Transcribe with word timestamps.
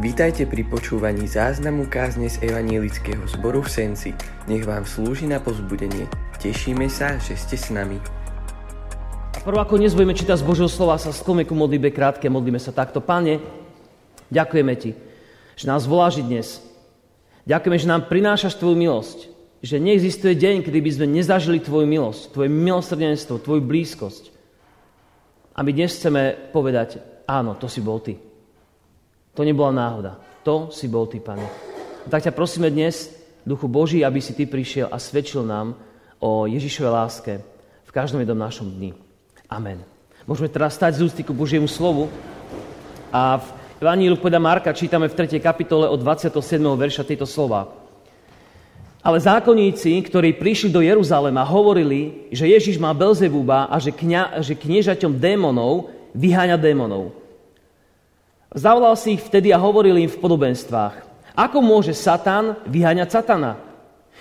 Vítajte 0.00 0.48
pri 0.48 0.64
počúvaní 0.64 1.28
záznamu 1.28 1.84
kázne 1.84 2.24
z 2.32 2.40
Evanielického 2.40 3.20
zboru 3.28 3.60
v 3.60 3.68
Senci. 3.68 4.16
Nech 4.48 4.64
vám 4.64 4.88
slúži 4.88 5.28
na 5.28 5.44
pozbudenie. 5.44 6.08
Tešíme 6.40 6.88
sa, 6.88 7.20
že 7.20 7.36
ste 7.36 7.60
s 7.60 7.68
nami. 7.68 8.00
A 9.36 9.44
ako 9.44 9.76
dnes 9.76 9.92
budeme 9.92 10.16
čítať 10.16 10.40
z 10.40 10.48
Božieho 10.48 10.72
slova, 10.72 10.96
sa 10.96 11.12
sklome 11.12 11.44
ku 11.44 11.52
modlíbe 11.52 11.92
krátke, 11.92 12.32
modlíme 12.32 12.56
sa 12.56 12.72
takto. 12.72 13.04
Pane, 13.04 13.44
ďakujeme 14.32 14.72
Ti, 14.72 14.96
že 15.60 15.68
nás 15.68 15.84
voláš 15.84 16.24
dnes. 16.24 16.64
Ďakujeme, 17.44 17.76
že 17.76 17.92
nám 17.92 18.08
prinášaš 18.08 18.56
Tvoju 18.56 18.80
milosť. 18.80 19.28
Že 19.60 19.84
neexistuje 19.84 20.32
deň, 20.32 20.64
kedy 20.64 20.80
by 20.80 20.90
sme 20.96 21.12
nezažili 21.12 21.60
Tvoju 21.60 21.84
milosť, 21.84 22.32
Tvoje 22.32 22.48
milosrdenstvo, 22.48 23.44
Tvoju 23.44 23.60
blízkosť. 23.68 24.32
A 25.52 25.60
my 25.60 25.70
dnes 25.76 25.92
chceme 25.92 26.40
povedať, 26.56 27.04
áno, 27.28 27.52
to 27.60 27.68
si 27.68 27.84
bol 27.84 28.00
Ty. 28.00 28.29
To 29.34 29.46
nebola 29.46 29.70
náhoda. 29.70 30.18
To 30.42 30.72
si 30.74 30.88
bol 30.90 31.06
Ty, 31.06 31.20
Pane. 31.22 31.46
A 32.04 32.08
tak 32.08 32.24
ťa 32.26 32.34
prosíme 32.34 32.72
dnes, 32.72 33.12
Duchu 33.46 33.68
Boží, 33.68 34.04
aby 34.04 34.20
si 34.20 34.36
Ty 34.36 34.48
prišiel 34.48 34.88
a 34.88 34.96
svedčil 35.00 35.44
nám 35.46 35.76
o 36.20 36.44
Ježišovej 36.44 36.92
láske 36.92 37.32
v 37.84 37.90
každom 37.90 38.20
jednom 38.20 38.36
našom 38.36 38.68
dni. 38.68 38.92
Amen. 39.48 39.80
Môžeme 40.28 40.52
teraz 40.52 40.76
stať 40.76 41.00
z 41.00 41.04
ústy 41.08 41.22
ku 41.24 41.32
Božiemu 41.32 41.66
slovu 41.66 42.06
a 43.10 43.40
v 43.40 43.46
Evanílu 43.80 44.20
podľa 44.20 44.40
Marka 44.44 44.76
čítame 44.76 45.08
v 45.08 45.16
3. 45.16 45.40
kapitole 45.40 45.88
od 45.88 45.96
27. 45.96 46.36
verša 46.60 47.02
tieto 47.08 47.24
slova. 47.24 47.72
Ale 49.00 49.16
zákonníci, 49.16 49.96
ktorí 50.04 50.36
prišli 50.36 50.68
do 50.68 50.84
Jeruzalema, 50.84 51.40
hovorili, 51.48 52.28
že 52.28 52.44
Ježiš 52.44 52.76
má 52.76 52.92
Belzebúba 52.92 53.72
a 53.72 53.80
že, 53.80 53.96
kňa, 53.96 54.44
že 54.44 54.52
kniežaťom 54.52 55.16
démonov 55.16 55.88
vyháňa 56.12 56.60
démonov. 56.60 57.16
Zavolal 58.50 58.98
si 58.98 59.14
ich 59.14 59.22
vtedy 59.22 59.54
a 59.54 59.62
hovoril 59.62 59.94
im 59.94 60.10
v 60.10 60.18
podobenstvách. 60.18 61.06
Ako 61.38 61.62
môže 61.62 61.94
Satan 61.94 62.58
vyháňať 62.66 63.08
Satana? 63.14 63.62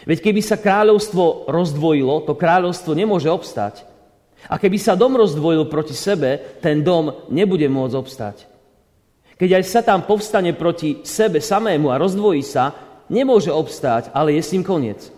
Veď 0.05 0.29
keby 0.29 0.41
sa 0.45 0.61
kráľovstvo 0.61 1.49
rozdvojilo, 1.49 2.29
to 2.29 2.37
kráľovstvo 2.37 2.93
nemôže 2.93 3.25
obstať. 3.25 3.83
A 4.45 4.61
keby 4.61 4.77
sa 4.77 4.93
dom 4.93 5.17
rozdvojil 5.17 5.65
proti 5.67 5.97
sebe, 5.97 6.61
ten 6.61 6.85
dom 6.85 7.27
nebude 7.33 7.65
môcť 7.67 7.95
obstať. 7.97 8.45
Keď 9.35 9.49
aj 9.59 9.63
Satan 9.65 10.01
povstane 10.05 10.53
proti 10.53 11.01
sebe 11.01 11.41
samému 11.41 11.89
a 11.89 11.99
rozdvojí 11.99 12.45
sa, 12.45 12.71
nemôže 13.09 13.49
obstáť, 13.49 14.13
ale 14.13 14.37
je 14.37 14.45
s 14.45 14.53
ním 14.53 14.61
koniec. 14.61 15.09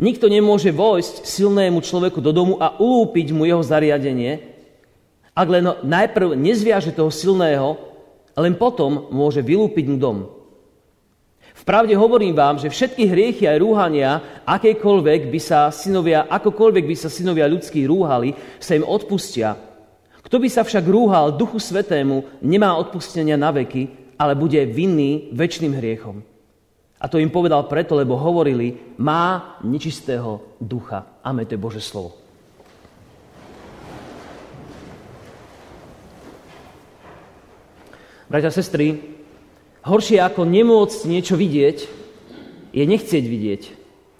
Nikto 0.00 0.32
nemôže 0.32 0.72
vojsť 0.72 1.28
silnému 1.28 1.84
človeku 1.84 2.24
do 2.24 2.32
domu 2.32 2.54
a 2.56 2.72
ulúpiť 2.78 3.36
mu 3.36 3.44
jeho 3.44 3.60
zariadenie, 3.60 4.56
ak 5.36 5.46
len 5.46 5.64
najprv 5.84 6.34
nezviaže 6.34 6.90
toho 6.90 7.14
silného 7.14 7.87
len 8.38 8.54
potom 8.54 9.10
môže 9.10 9.42
vylúpiť 9.42 9.98
dom. 9.98 10.38
V 11.58 11.62
pravde 11.66 11.98
hovorím 11.98 12.38
vám, 12.38 12.62
že 12.62 12.70
všetky 12.70 13.10
hriechy 13.10 13.44
aj 13.50 13.58
rúhania, 13.58 14.22
akékoľvek 14.46 15.26
by 15.26 15.40
sa 15.42 15.66
synovia, 15.74 16.30
akokoľvek 16.30 16.84
by 16.86 16.94
sa 16.94 17.10
synovia 17.10 17.50
ľudskí 17.50 17.82
rúhali, 17.82 18.30
sa 18.62 18.78
im 18.78 18.86
odpustia. 18.86 19.58
Kto 20.22 20.38
by 20.38 20.48
sa 20.52 20.62
však 20.62 20.86
rúhal 20.86 21.34
Duchu 21.34 21.58
Svetému, 21.58 22.38
nemá 22.46 22.78
odpustenia 22.78 23.34
na 23.34 23.50
veky, 23.50 24.14
ale 24.14 24.38
bude 24.38 24.60
vinný 24.70 25.34
väčšným 25.34 25.74
hriechom. 25.74 26.22
A 26.98 27.06
to 27.06 27.18
im 27.18 27.30
povedal 27.30 27.66
preto, 27.66 27.94
lebo 27.94 28.18
hovorili, 28.18 28.94
má 28.98 29.58
nečistého 29.62 30.58
ducha. 30.58 31.22
Amen, 31.22 31.46
to 31.46 31.54
je 31.54 31.62
Bože 31.62 31.82
slovo. 31.82 32.27
Bratia 38.28 38.52
a 38.52 38.56
sestry, 38.60 39.00
horšie 39.88 40.20
ako 40.20 40.44
nemôcť 40.44 41.08
niečo 41.08 41.32
vidieť, 41.32 41.78
je 42.76 42.84
nechcieť 42.84 43.24
vidieť. 43.24 43.62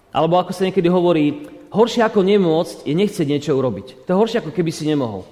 Alebo 0.09 0.41
ako 0.41 0.49
sa 0.49 0.65
niekedy 0.65 0.89
hovorí, 0.89 1.45
horšie 1.69 2.01
ako 2.01 2.25
nemôcť 2.25 2.89
je 2.89 2.93
nechcieť 2.97 3.27
niečo 3.29 3.53
urobiť. 3.53 4.09
To 4.09 4.09
je 4.09 4.17
horšie, 4.17 4.41
ako 4.41 4.49
keby 4.49 4.73
si 4.73 4.89
nemohol. 4.89 5.29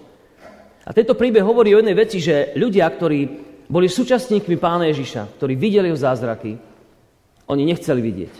A 0.85 0.93
tento 0.93 1.17
príbeh 1.17 1.41
hovorí 1.41 1.73
o 1.73 1.81
jednej 1.81 1.97
veci, 1.97 2.21
že 2.21 2.53
ľudia, 2.53 2.85
ktorí 2.85 3.19
boli 3.65 3.89
súčasníkmi 3.89 4.61
pána 4.61 4.85
Ježiša, 4.93 5.41
ktorí 5.41 5.57
videli 5.57 5.89
jeho 5.89 5.97
zázraky, 5.97 6.61
oni 7.49 7.63
nechceli 7.65 7.97
vidieť. 7.97 8.33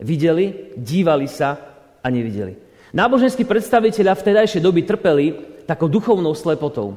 Videli, 0.00 0.72
dívali 0.80 1.28
sa 1.28 1.60
a 2.00 2.06
nevideli. 2.08 2.56
Náboženskí 2.96 3.44
predstaviteľa 3.44 4.16
vtedajšej 4.16 4.64
doby 4.64 4.80
trpeli 4.88 5.26
takou 5.68 5.92
duchovnou 5.92 6.32
slepotou. 6.32 6.96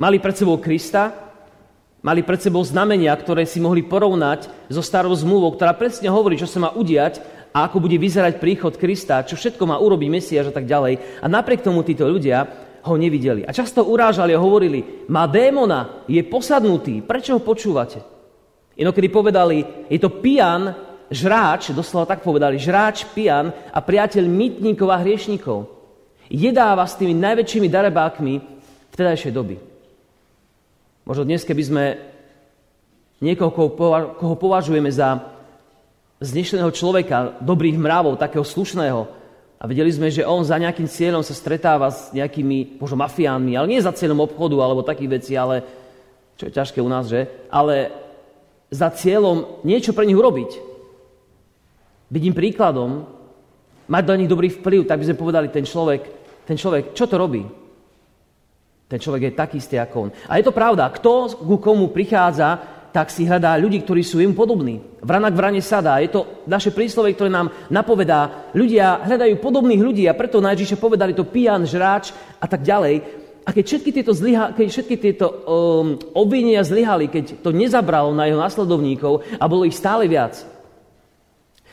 Mali 0.00 0.18
pred 0.18 0.34
sebou 0.34 0.56
Krista, 0.56 1.23
Mali 2.04 2.20
pred 2.20 2.36
sebou 2.36 2.60
znamenia, 2.60 3.16
ktoré 3.16 3.48
si 3.48 3.64
mohli 3.64 3.80
porovnať 3.80 4.68
so 4.68 4.84
starou 4.84 5.16
zmluvou, 5.16 5.56
ktorá 5.56 5.72
presne 5.72 6.12
hovorí, 6.12 6.36
čo 6.36 6.44
sa 6.44 6.60
má 6.60 6.70
udiať 6.76 7.24
a 7.48 7.64
ako 7.64 7.80
bude 7.80 7.96
vyzerať 7.96 8.36
príchod 8.36 8.76
Krista, 8.76 9.24
čo 9.24 9.40
všetko 9.40 9.64
má 9.64 9.80
urobiť 9.80 10.08
Mesiaž 10.12 10.52
a 10.52 10.54
tak 10.60 10.68
ďalej. 10.68 11.24
A 11.24 11.26
napriek 11.32 11.64
tomu 11.64 11.80
títo 11.80 12.04
ľudia 12.04 12.44
ho 12.84 12.94
nevideli. 13.00 13.48
A 13.48 13.56
často 13.56 13.88
urážali 13.88 14.36
a 14.36 14.42
hovorili, 14.44 15.08
má 15.08 15.24
démona, 15.24 16.04
je 16.04 16.20
posadnutý, 16.20 17.00
prečo 17.00 17.40
ho 17.40 17.40
počúvate? 17.40 18.04
Inokedy 18.76 19.08
povedali, 19.08 19.88
je 19.88 19.96
to 19.96 20.12
pijan, 20.20 20.76
žráč, 21.08 21.72
doslova 21.72 22.04
tak 22.04 22.20
povedali, 22.20 22.60
žráč, 22.60 23.08
pijan 23.16 23.48
a 23.48 23.80
priateľ 23.80 24.28
mytníkov 24.28 24.92
a 24.92 25.00
hriešníkov. 25.00 25.72
Jedáva 26.28 26.84
s 26.84 27.00
tými 27.00 27.16
najväčšími 27.16 27.68
darebákmi 27.72 28.34
vtedajšej 28.92 29.32
doby. 29.32 29.56
Možno 31.04 31.28
dnes, 31.28 31.44
keby 31.44 31.62
sme 31.64 31.84
niekoho, 33.20 33.52
koho 34.16 34.36
považujeme 34.40 34.88
za 34.88 35.20
znešeného 36.24 36.72
človeka, 36.72 37.36
dobrých 37.44 37.76
mravov, 37.76 38.16
takého 38.16 38.44
slušného, 38.44 39.24
a 39.60 39.64
videli 39.64 39.88
sme, 39.88 40.12
že 40.12 40.28
on 40.28 40.44
za 40.44 40.60
nejakým 40.60 40.84
cieľom 40.84 41.24
sa 41.24 41.32
stretáva 41.32 41.88
s 41.88 42.12
nejakými, 42.12 42.76
možno 42.76 43.00
mafiánmi, 43.00 43.56
ale 43.56 43.72
nie 43.72 43.80
za 43.80 43.96
cieľom 43.96 44.28
obchodu 44.28 44.60
alebo 44.60 44.84
takých 44.84 45.12
vecí, 45.20 45.32
ale 45.36 45.64
čo 46.36 46.48
je 46.48 46.56
ťažké 46.56 46.84
u 46.84 46.88
nás, 46.88 47.08
že? 47.08 47.24
Ale 47.48 47.88
za 48.68 48.92
cieľom 48.92 49.64
niečo 49.64 49.96
pre 49.96 50.04
nich 50.04 50.16
urobiť. 50.16 50.50
Byť 52.12 52.22
príkladom, 52.36 53.08
mať 53.88 54.02
do 54.04 54.14
nich 54.20 54.28
dobrý 54.28 54.52
vplyv, 54.52 54.84
tak 54.84 55.00
by 55.00 55.08
sme 55.08 55.20
povedali, 55.20 55.48
ten 55.48 55.64
človek, 55.64 56.02
ten 56.44 56.60
človek, 56.60 56.92
čo 56.92 57.08
to 57.08 57.16
robí? 57.16 57.63
Ten 58.84 59.00
človek 59.00 59.32
je 59.32 59.38
taký 59.38 59.56
istý 59.58 59.80
ako 59.80 59.96
on. 59.96 60.10
A 60.28 60.36
je 60.36 60.44
to 60.44 60.52
pravda. 60.52 60.92
Kto 60.92 61.40
ku 61.40 61.56
komu 61.56 61.88
prichádza, 61.88 62.60
tak 62.94 63.10
si 63.10 63.26
hľadá 63.26 63.58
ľudí, 63.58 63.82
ktorí 63.82 64.06
sú 64.06 64.22
im 64.22 64.38
podobní. 64.38 64.78
Vranak 65.02 65.34
v 65.34 65.42
rane 65.42 65.58
sadá. 65.58 65.98
Je 65.98 66.14
to 66.14 66.46
naše 66.46 66.70
príslovie, 66.70 67.18
ktoré 67.18 67.26
nám 67.26 67.50
napovedá. 67.66 68.52
Ľudia 68.54 69.02
hľadajú 69.02 69.42
podobných 69.42 69.82
ľudí 69.82 70.06
a 70.06 70.14
preto 70.14 70.38
na 70.38 70.54
Ježiša 70.54 70.78
povedali 70.78 71.10
to 71.10 71.26
pijan, 71.26 71.66
žráč 71.66 72.14
a 72.38 72.46
tak 72.46 72.62
ďalej. 72.62 73.02
A 73.44 73.50
keď 73.50 73.64
všetky 73.66 73.90
tieto, 73.90 74.14
zlyha, 74.14 74.54
keď 74.54 74.66
všetky 74.70 74.96
tieto 74.96 75.26
um, 75.26 75.98
obvinenia 76.14 76.62
zlyhali, 76.62 77.10
keď 77.10 77.42
to 77.42 77.50
nezabralo 77.50 78.14
na 78.14 78.30
jeho 78.30 78.38
nasledovníkov 78.38 79.26
a 79.36 79.44
bolo 79.50 79.66
ich 79.66 79.74
stále 79.74 80.06
viac, 80.06 80.38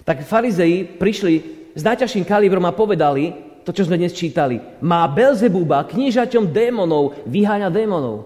tak 0.01 0.25
farizei 0.25 0.89
prišli 0.89 1.33
s 1.77 1.81
najťažším 1.85 2.25
kalibrom 2.25 2.65
a 2.65 2.73
povedali, 2.73 3.50
to, 3.61 3.71
čo 3.71 3.85
sme 3.85 3.97
dnes 3.97 4.15
čítali. 4.15 4.57
Má 4.81 5.05
Belzebuba, 5.09 5.85
kniežaťom 5.85 6.49
démonov, 6.49 7.17
vyháňa 7.29 7.69
démonov. 7.69 8.25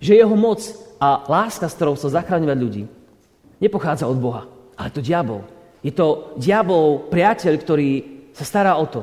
Že 0.00 0.24
jeho 0.24 0.36
moc 0.36 0.64
a 1.00 1.24
láska, 1.28 1.68
s 1.68 1.76
ktorou 1.76 1.96
chcel 1.96 2.16
zachráňovať 2.16 2.58
ľudí, 2.60 2.82
nepochádza 3.60 4.08
od 4.08 4.16
Boha, 4.16 4.48
ale 4.76 4.88
to 4.92 5.04
diabol. 5.04 5.44
Je 5.80 5.92
to 5.92 6.36
diabol, 6.36 7.08
priateľ, 7.08 7.54
ktorý 7.56 7.90
sa 8.36 8.44
stará 8.44 8.76
o 8.76 8.84
to, 8.88 9.00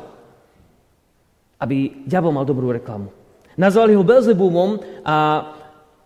aby 1.58 2.06
diabol 2.06 2.34
mal 2.34 2.46
dobrú 2.46 2.70
reklamu. 2.70 3.10
Nazvali 3.58 3.98
ho 3.98 4.06
Belzebubom 4.06 4.78
a 5.02 5.50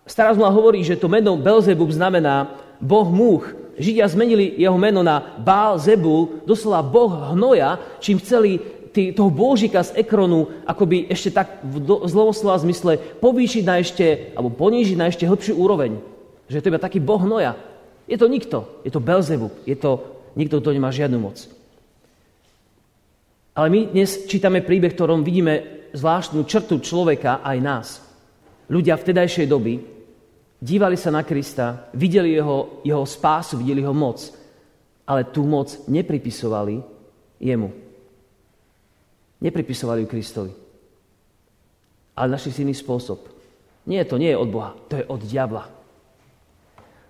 stará 0.07 0.31
zmluva 0.31 0.55
hovorí, 0.55 0.79
že 0.87 0.95
to 0.95 1.11
meno 1.11 1.35
Belzebub 1.35 1.91
znamená 1.91 2.55
Boh 2.79 3.07
múch. 3.11 3.51
Židia 3.75 4.07
zmenili 4.07 4.55
jeho 4.59 4.75
meno 4.75 5.03
na 5.03 5.39
Baal 5.39 5.79
Zebul, 5.79 6.43
doslova 6.47 6.83
Boh 6.83 7.11
hnoja, 7.31 7.79
čím 7.99 8.19
chceli 8.19 8.59
tý, 8.91 9.15
toho 9.15 9.31
bôžika 9.31 9.81
z 9.81 10.03
Ekronu 10.03 10.63
akoby 10.67 11.07
ešte 11.07 11.31
tak 11.31 11.63
v 11.63 11.81
zlovoslova 12.05 12.59
zmysle 12.59 12.99
povýšiť 13.19 13.63
na 13.63 13.79
ešte, 13.79 14.35
alebo 14.35 14.51
ponížiť 14.51 14.97
na 14.99 15.07
ešte 15.07 15.25
hĺbšiu 15.25 15.55
úroveň. 15.55 15.97
Že 16.51 16.55
je 16.59 16.63
to 16.63 16.71
iba 16.71 16.79
taký 16.79 16.99
boh 16.99 17.19
hnoja. 17.23 17.55
Je 18.05 18.19
to 18.19 18.27
nikto. 18.27 18.67
Je 18.83 18.91
to 18.91 18.99
Belzebub. 18.99 19.55
Je 19.63 19.79
to 19.79 20.03
nikto, 20.35 20.59
kto 20.59 20.75
nemá 20.75 20.91
žiadnu 20.91 21.17
moc. 21.17 21.47
Ale 23.55 23.67
my 23.67 23.79
dnes 23.91 24.27
čítame 24.27 24.63
príbeh, 24.63 24.95
ktorom 24.95 25.23
vidíme 25.27 25.87
zvláštnu 25.91 26.43
črtu 26.47 26.79
človeka 26.79 27.43
aj 27.43 27.57
nás. 27.59 27.87
Ľudia 28.71 28.95
vtedajšej 28.95 29.47
doby 29.47 29.75
dívali 30.55 30.95
sa 30.95 31.11
na 31.11 31.27
Krista, 31.27 31.91
videli 31.91 32.39
jeho, 32.39 32.79
jeho 32.87 33.03
spásu, 33.03 33.59
videli 33.59 33.83
jeho 33.83 33.95
moc, 33.95 34.23
ale 35.03 35.27
tú 35.27 35.43
moc 35.43 35.67
nepripisovali 35.91 36.79
jemu. 37.43 37.80
Nepripisovali 39.41 40.05
ju 40.05 40.07
Kristovi. 40.07 40.51
Ale 42.15 42.37
našli 42.37 42.51
si 42.53 42.61
iný 42.61 42.77
spôsob. 42.77 43.25
Nie, 43.89 44.05
to 44.05 44.21
nie 44.21 44.29
je 44.29 44.37
od 44.37 44.49
Boha, 44.53 44.77
to 44.85 45.01
je 45.01 45.05
od 45.09 45.21
diabla. 45.25 45.65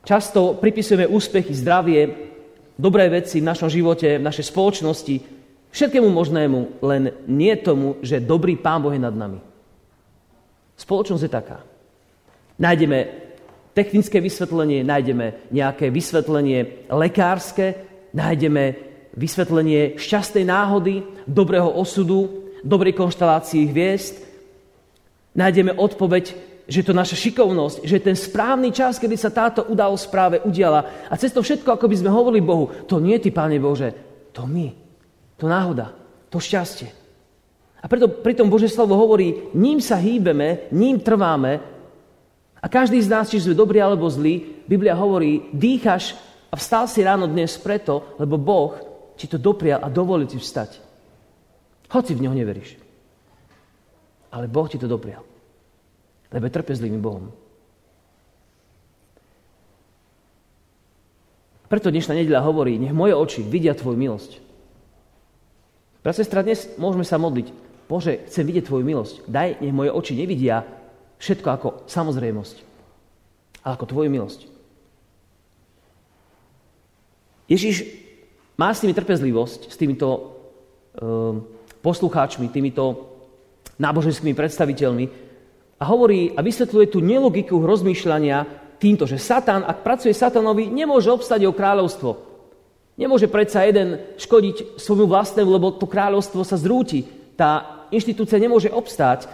Často 0.08 0.56
pripisujeme 0.56 1.06
úspechy, 1.06 1.52
zdravie, 1.54 2.32
dobré 2.80 3.12
veci 3.12 3.44
v 3.44 3.50
našom 3.52 3.70
živote, 3.70 4.18
v 4.18 4.26
našej 4.26 4.50
spoločnosti, 4.50 5.16
všetkému 5.70 6.10
možnému, 6.10 6.82
len 6.82 7.12
nie 7.28 7.54
tomu, 7.60 8.00
že 8.02 8.24
dobrý 8.24 8.58
Pán 8.58 8.82
Boh 8.82 8.96
je 8.96 9.04
nad 9.04 9.14
nami. 9.14 9.38
Spoločnosť 10.80 11.24
je 11.28 11.32
taká. 11.32 11.60
Nájdeme 12.58 12.98
technické 13.78 14.18
vysvetlenie, 14.18 14.82
nájdeme 14.82 15.54
nejaké 15.54 15.94
vysvetlenie 15.94 16.90
lekárske, 16.90 17.78
nájdeme 18.16 18.91
vysvetlenie 19.16 20.00
šťastnej 20.00 20.48
náhody, 20.48 21.04
dobrého 21.28 21.68
osudu, 21.68 22.52
dobrej 22.64 22.96
konštelácii 22.96 23.70
hviezd, 23.70 24.24
nájdeme 25.36 25.76
odpoveď 25.76 26.52
že 26.72 26.88
to 26.88 26.96
naša 26.96 27.20
šikovnosť, 27.20 27.84
že 27.84 28.00
ten 28.00 28.16
správny 28.16 28.72
čas, 28.72 28.96
kedy 28.96 29.20
sa 29.20 29.28
táto 29.28 29.68
udalosť 29.68 30.06
práve 30.08 30.40
udiala. 30.40 30.88
A 31.12 31.20
cez 31.20 31.36
to 31.36 31.44
všetko, 31.44 31.68
ako 31.76 31.92
by 31.92 31.96
sme 32.00 32.08
hovorili 32.08 32.40
Bohu, 32.40 32.72
to 32.88 33.04
nie 33.04 33.20
ty, 33.20 33.28
Páne 33.28 33.60
Bože, 33.60 33.92
to 34.32 34.48
my, 34.48 34.72
to 35.36 35.52
náhoda, 35.52 35.92
to 36.32 36.40
šťastie. 36.40 36.88
A 37.82 37.86
preto 37.92 38.08
pri 38.08 38.40
tom 38.40 38.48
Bože 38.48 38.72
slovo 38.72 38.96
hovorí, 38.96 39.52
ním 39.52 39.84
sa 39.84 40.00
hýbeme, 40.00 40.72
ním 40.72 41.02
trváme 41.04 41.60
a 42.62 42.66
každý 42.72 43.04
z 43.04 43.12
nás, 43.12 43.28
či 43.28 43.44
sme 43.44 43.58
dobrí 43.58 43.82
alebo 43.84 44.08
zlí, 44.08 44.64
Biblia 44.64 44.96
hovorí, 44.96 45.52
dýchaš 45.52 46.16
a 46.48 46.56
vstal 46.56 46.88
si 46.88 47.04
ráno 47.04 47.28
dnes 47.28 47.58
preto, 47.60 48.16
lebo 48.16 48.40
Boh 48.40 48.91
ti 49.16 49.26
to 49.28 49.38
doprial 49.40 49.82
a 49.84 49.90
dovolil 49.90 50.28
ti 50.28 50.38
vstať. 50.38 50.80
Hoci 51.92 52.16
v 52.16 52.24
ňoho 52.24 52.36
neveríš. 52.36 52.80
Ale 54.32 54.48
Boh 54.48 54.68
ti 54.68 54.80
to 54.80 54.88
doprial 54.88 55.28
lebo 56.32 56.48
je 56.48 56.56
trpezlivým 56.56 57.04
Bohom. 57.04 57.28
Preto 61.68 61.92
dnešná 61.92 62.16
nedela 62.16 62.44
hovorí, 62.44 62.76
nech 62.76 62.92
moje 62.92 63.16
oči 63.16 63.40
vidia 63.44 63.72
Tvoju 63.72 63.96
milosť. 63.96 64.44
Brat, 66.04 66.20
sestra, 66.20 66.44
dnes 66.44 66.68
môžeme 66.76 67.08
sa 67.08 67.16
modliť. 67.16 67.48
Bože, 67.88 68.28
chcem 68.28 68.44
vidieť 68.44 68.68
Tvoju 68.68 68.84
milosť. 68.84 69.16
Daj, 69.28 69.64
nech 69.64 69.76
moje 69.76 69.92
oči 69.92 70.20
nevidia 70.20 70.68
všetko 71.24 71.48
ako 71.48 71.68
samozrejmosť, 71.88 72.56
ale 73.64 73.74
ako 73.76 73.86
Tvoju 73.88 74.10
milosť. 74.12 74.42
Ježiš 77.48 78.01
má 78.62 78.70
s 78.70 78.86
nimi 78.86 78.94
trpezlivosť, 78.94 79.74
s 79.74 79.76
týmito 79.82 80.08
e, 80.14 80.20
poslucháčmi, 81.82 82.54
týmito 82.54 83.10
náboženskými 83.82 84.38
predstaviteľmi, 84.38 85.06
a 85.82 85.84
hovorí 85.90 86.38
a 86.38 86.46
vysvetľuje 86.46 86.94
tú 86.94 87.02
nelogiku 87.02 87.58
rozmýšľania 87.58 88.46
týmto, 88.78 89.10
že 89.10 89.18
Satan, 89.18 89.66
ak 89.66 89.82
pracuje 89.82 90.14
Satanovi, 90.14 90.70
nemôže 90.70 91.10
obstať 91.10 91.50
jeho 91.50 91.58
kráľovstvo. 91.58 92.30
Nemôže 93.02 93.26
predsa 93.26 93.66
jeden 93.66 93.98
škodiť 94.22 94.78
svojmu 94.78 95.10
vlastnému, 95.10 95.50
lebo 95.50 95.74
to 95.74 95.90
kráľovstvo 95.90 96.46
sa 96.46 96.54
zrúti. 96.54 97.02
Tá 97.34 97.82
inštitúcia 97.90 98.38
nemôže 98.38 98.70
obstáť. 98.70 99.26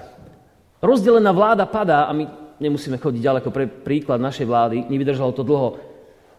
Rozdelená 0.80 1.36
vláda 1.36 1.68
padá 1.68 2.08
a 2.08 2.16
my 2.16 2.32
nemusíme 2.64 2.96
chodiť 2.96 3.20
ďaleko 3.20 3.50
pre 3.52 3.68
príklad 3.68 4.24
našej 4.24 4.48
vlády, 4.48 4.88
nevydržalo 4.88 5.36
to 5.36 5.44
dlho. 5.44 5.76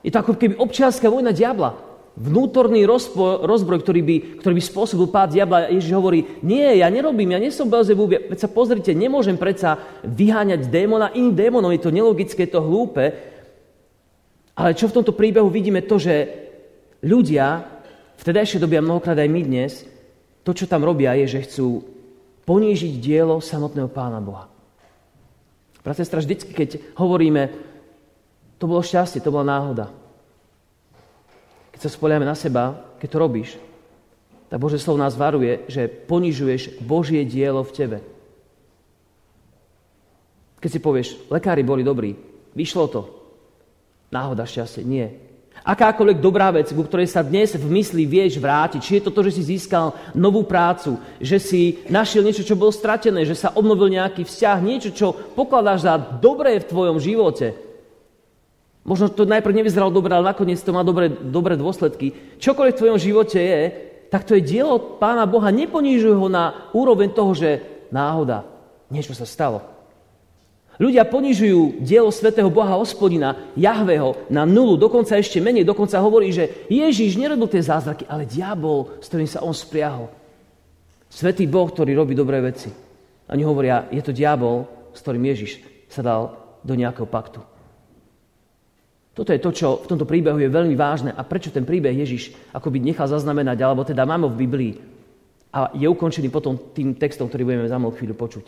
Je 0.01 0.09
to 0.09 0.25
ako 0.25 0.41
keby 0.41 0.57
občianská 0.57 1.13
vojna 1.13 1.37
diabla 1.37 1.88
vnútorný 2.19 2.83
rozpo, 2.83 3.47
rozbroj, 3.47 3.79
ktorý 3.87 4.03
by, 4.03 4.17
ktorý 4.43 4.55
by 4.59 4.63
spôsobil 4.67 5.07
pád 5.07 5.39
diabla. 5.39 5.71
Ježiš 5.71 5.95
hovorí, 5.95 6.27
nie, 6.43 6.67
ja 6.83 6.91
nerobím, 6.91 7.31
ja 7.31 7.39
nie 7.39 7.55
som 7.55 7.71
Belzebub, 7.71 8.11
ja, 8.11 8.19
veď 8.19 8.39
sa 8.43 8.51
pozrite, 8.51 8.91
nemôžem 8.91 9.39
predsa 9.39 9.79
vyháňať 10.03 10.67
démona 10.67 11.15
iným 11.15 11.39
démonom, 11.39 11.71
je 11.71 11.83
to 11.87 11.95
nelogické, 11.95 12.51
je 12.51 12.59
to 12.59 12.67
hlúpe. 12.67 13.15
Ale 14.59 14.75
čo 14.75 14.91
v 14.91 14.97
tomto 14.99 15.15
príbehu 15.15 15.47
vidíme 15.47 15.87
to, 15.87 16.03
že 16.03 16.15
ľudia 17.07 17.63
v 18.19 18.23
tedajšej 18.27 18.59
dobe 18.59 18.75
a 18.75 18.83
mnohokrát 18.83 19.15
aj 19.15 19.31
my 19.31 19.41
dnes, 19.47 19.87
to, 20.43 20.51
čo 20.51 20.67
tam 20.67 20.83
robia, 20.83 21.15
je, 21.23 21.39
že 21.39 21.45
chcú 21.47 21.87
ponížiť 22.43 22.99
dielo 22.99 23.39
samotného 23.39 23.87
Pána 23.87 24.19
Boha. 24.19 24.51
Brat, 25.87 26.03
sestra, 26.03 26.19
vždycky, 26.19 26.51
keď 26.51 26.99
hovoríme, 26.99 27.55
to 28.59 28.67
bolo 28.67 28.83
šťastie, 28.83 29.23
to 29.23 29.31
bola 29.31 29.47
náhoda. 29.47 29.95
Keď 31.79 31.87
sa 31.87 31.95
spoliame 31.95 32.27
na 32.27 32.35
seba, 32.35 32.75
keď 32.99 33.07
to 33.07 33.23
robíš, 33.23 33.51
tak 34.51 34.59
Bože 34.59 34.83
slovo 34.83 34.99
nás 34.99 35.15
varuje, 35.15 35.63
že 35.71 35.87
ponižuješ 35.87 36.83
Božie 36.83 37.23
dielo 37.23 37.63
v 37.63 37.71
tebe. 37.71 37.99
Keď 40.59 40.71
si 40.75 40.83
povieš, 40.83 41.09
lekári 41.31 41.63
boli 41.63 41.87
dobrí, 41.87 42.19
vyšlo 42.51 42.91
to. 42.91 43.07
Náhoda 44.11 44.43
šťastie, 44.43 44.83
nie. 44.83 45.07
Akákoľvek 45.63 46.19
dobrá 46.19 46.51
vec, 46.51 46.67
ku 46.75 46.83
ktorej 46.83 47.15
sa 47.15 47.23
dnes 47.23 47.55
v 47.55 47.71
mysli 47.71 48.11
vieš 48.11 48.43
vrátiť, 48.43 48.83
či 48.83 48.93
je 48.99 49.03
to 49.07 49.15
to, 49.15 49.31
že 49.31 49.39
si 49.39 49.55
získal 49.55 49.95
novú 50.19 50.43
prácu, 50.43 50.99
že 51.23 51.39
si 51.39 51.79
našiel 51.87 52.27
niečo, 52.27 52.43
čo 52.43 52.59
bolo 52.59 52.75
stratené, 52.75 53.23
že 53.23 53.39
sa 53.39 53.55
obnovil 53.55 53.95
nejaký 53.95 54.27
vzťah, 54.27 54.59
niečo, 54.67 54.91
čo 54.91 55.15
pokladáš 55.15 55.87
za 55.87 55.95
dobré 55.95 56.59
v 56.59 56.67
tvojom 56.75 56.99
živote, 56.99 57.68
Možno 58.89 59.13
to 59.13 59.29
najprv 59.29 59.53
nevyzeralo 59.53 59.93
dobre, 59.93 60.17
ale 60.17 60.33
nakoniec 60.33 60.57
to 60.65 60.73
má 60.73 60.81
dobré, 60.81 61.13
dobré 61.13 61.61
dôsledky. 61.61 62.17
Čokoľvek 62.41 62.73
v 62.73 62.81
tvojom 62.81 62.99
živote 62.99 63.37
je, 63.37 63.61
tak 64.09 64.25
to 64.25 64.33
je 64.33 64.41
dielo 64.41 64.81
Pána 64.97 65.29
Boha. 65.29 65.53
Neponížuj 65.53 66.17
ho 66.17 66.33
na 66.33 66.73
úroveň 66.73 67.13
toho, 67.13 67.37
že 67.37 67.61
náhoda, 67.93 68.49
niečo 68.89 69.13
sa 69.13 69.29
stalo. 69.29 69.61
Ľudia 70.81 71.05
ponižujú 71.05 71.85
dielo 71.85 72.09
svätého 72.09 72.49
Boha 72.49 72.81
hospodina, 72.81 73.53
Jahveho, 73.59 74.25
na 74.33 74.47
nulu, 74.49 74.81
dokonca 74.81 75.19
ešte 75.19 75.43
menej, 75.43 75.67
dokonca 75.67 75.99
hovorí, 76.01 76.33
že 76.33 76.65
Ježiš 76.71 77.19
nerobil 77.19 77.51
tie 77.51 77.61
zázraky, 77.61 78.07
ale 78.09 78.31
diabol, 78.31 78.97
s 79.03 79.11
ktorým 79.11 79.29
sa 79.29 79.43
on 79.45 79.53
spriahol. 79.53 80.09
Svetý 81.11 81.45
Boh, 81.51 81.67
ktorý 81.69 81.93
robí 81.99 82.15
dobré 82.15 82.41
veci. 82.41 82.71
Oni 83.29 83.43
hovoria, 83.43 83.91
je 83.91 84.01
to 84.01 84.15
diabol, 84.15 84.71
s 84.95 85.03
ktorým 85.03 85.27
Ježiš 85.29 85.61
sa 85.91 86.01
dal 86.01 86.23
do 86.63 86.79
nejakého 86.79 87.11
paktu. 87.11 87.58
Toto 89.19 89.35
je 89.35 89.43
to, 89.43 89.51
čo 89.51 89.83
v 89.83 89.91
tomto 89.91 90.07
príbehu 90.07 90.39
je 90.39 90.47
veľmi 90.47 90.79
vážne 90.79 91.11
a 91.11 91.27
prečo 91.27 91.51
ten 91.51 91.67
príbeh 91.67 91.91
Ježiš 91.91 92.31
akoby 92.55 92.79
nechal 92.79 93.11
zaznamenať, 93.11 93.59
alebo 93.67 93.83
teda 93.83 94.07
máme 94.07 94.31
v 94.31 94.47
Biblii 94.47 94.73
a 95.51 95.75
je 95.75 95.91
ukončený 95.91 96.31
potom 96.31 96.55
tým 96.71 96.95
textom, 96.95 97.27
ktorý 97.27 97.51
budeme 97.51 97.67
za 97.67 97.83
malú 97.83 97.99
chvíľu 97.99 98.15
počuť. 98.15 98.45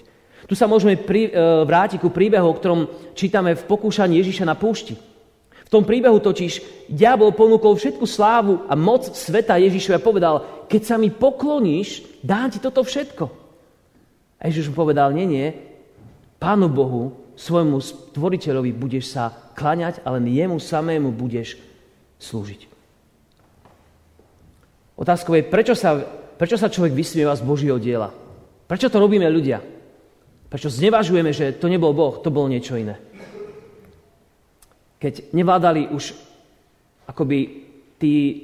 Tu 0.46 0.55
sa 0.55 0.70
môžeme 0.70 0.94
pri, 0.94 1.26
e, 1.26 1.31
vrátiť 1.67 1.99
ku 1.99 2.14
príbehu, 2.14 2.46
o 2.46 2.55
ktorom 2.55 2.87
čítame 3.19 3.58
v 3.58 3.67
pokúšaní 3.67 4.22
Ježiša 4.22 4.46
na 4.46 4.55
púšti. 4.55 4.94
V 4.94 5.70
tom 5.75 5.82
príbehu 5.82 6.22
totiž 6.22 6.87
diabol 6.87 7.34
ponúkol 7.34 7.74
všetku 7.74 8.06
slávu 8.06 8.62
a 8.70 8.79
moc 8.79 9.10
sveta 9.10 9.58
Ježišovi 9.58 9.98
a 9.98 10.06
povedal, 10.06 10.34
keď 10.70 10.82
sa 10.86 10.96
mi 11.03 11.10
pokloníš, 11.10 12.22
dám 12.22 12.46
ti 12.55 12.62
toto 12.62 12.86
všetko. 12.86 13.27
A 14.39 14.46
Ježiš 14.46 14.70
mu 14.70 14.86
povedal, 14.86 15.10
nie, 15.10 15.27
nie, 15.27 15.48
Pánu 16.41 16.72
Bohu 16.72 17.19
svojmu 17.41 17.81
stvoriteľovi 17.81 18.77
budeš 18.77 19.17
sa 19.17 19.32
klaňať, 19.56 20.05
ale 20.05 20.20
jemu 20.29 20.61
samému 20.61 21.09
budeš 21.09 21.56
slúžiť. 22.20 22.69
Otázkou 25.01 25.32
je, 25.41 25.49
prečo 25.49 25.73
sa, 25.73 25.97
prečo 26.37 26.61
sa 26.61 26.69
človek 26.69 26.93
vysmieva 26.93 27.32
z 27.32 27.41
Božieho 27.41 27.81
diela? 27.81 28.13
Prečo 28.69 28.93
to 28.93 29.01
robíme 29.01 29.25
ľudia? 29.25 29.65
Prečo 30.53 30.69
znevažujeme, 30.69 31.32
že 31.32 31.56
to 31.56 31.73
nebol 31.73 31.97
Boh, 31.97 32.20
to 32.20 32.29
bolo 32.29 32.53
niečo 32.53 32.77
iné? 32.77 33.01
Keď 35.01 35.32
nevládali 35.32 35.89
už 35.97 36.13
akoby 37.09 37.39
tí 37.97 38.15
e, 38.15 38.39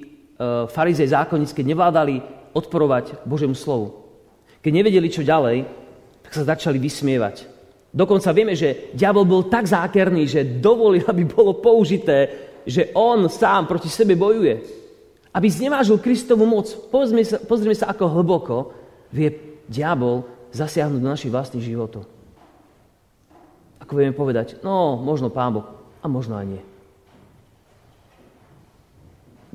farizej 0.73 1.12
zákonníci, 1.12 1.53
keď 1.53 1.67
nevládali 1.76 2.15
odporovať 2.57 3.29
Božiemu 3.29 3.53
slovu, 3.53 4.09
keď 4.65 4.73
nevedeli, 4.73 5.12
čo 5.12 5.21
ďalej, 5.21 5.69
tak 6.25 6.33
sa 6.33 6.49
začali 6.57 6.81
vysmievať. 6.81 7.55
Dokonca 7.97 8.29
vieme, 8.37 8.53
že 8.53 8.93
diabol 8.93 9.25
bol 9.25 9.49
tak 9.49 9.65
zákerný, 9.65 10.29
že 10.29 10.45
dovolil, 10.45 11.00
aby 11.09 11.25
bolo 11.25 11.57
použité, 11.57 12.29
že 12.69 12.93
on 12.93 13.25
sám 13.33 13.65
proti 13.65 13.88
sebe 13.88 14.12
bojuje. 14.12 14.61
Aby 15.33 15.49
znevážil 15.49 15.97
Kristovú 16.05 16.45
moc. 16.45 16.69
Pozrime 16.93 17.25
sa, 17.25 17.41
pozrime 17.41 17.73
sa, 17.73 17.88
ako 17.88 18.21
hlboko 18.21 18.57
vie 19.09 19.33
diabol 19.65 20.29
zasiahnuť 20.53 21.00
do 21.00 21.09
našich 21.09 21.33
vlastných 21.33 21.65
životov. 21.65 22.05
Ako 23.81 23.93
vieme 23.97 24.12
povedať, 24.12 24.61
no, 24.61 25.00
možno 25.00 25.33
Pán 25.33 25.57
Boh, 25.57 25.65
a 26.00 26.05
možno 26.05 26.37
aj 26.37 26.47
nie. 26.53 26.62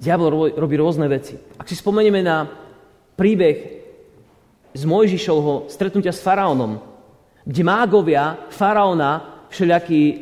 Diabol 0.02 0.58
robí 0.58 0.82
rôzne 0.82 1.06
veci. 1.06 1.38
Ak 1.62 1.70
si 1.70 1.78
spomenieme 1.78 2.26
na 2.26 2.50
príbeh 3.14 3.58
z 4.74 4.82
Mojžišovho 4.82 5.70
stretnutia 5.70 6.10
s 6.10 6.26
faraónom, 6.26 6.91
kde 7.46 7.62
mágovia, 7.66 8.50
faraóna, 8.54 9.46
všelijakí 9.50 10.02
e, 10.02 10.16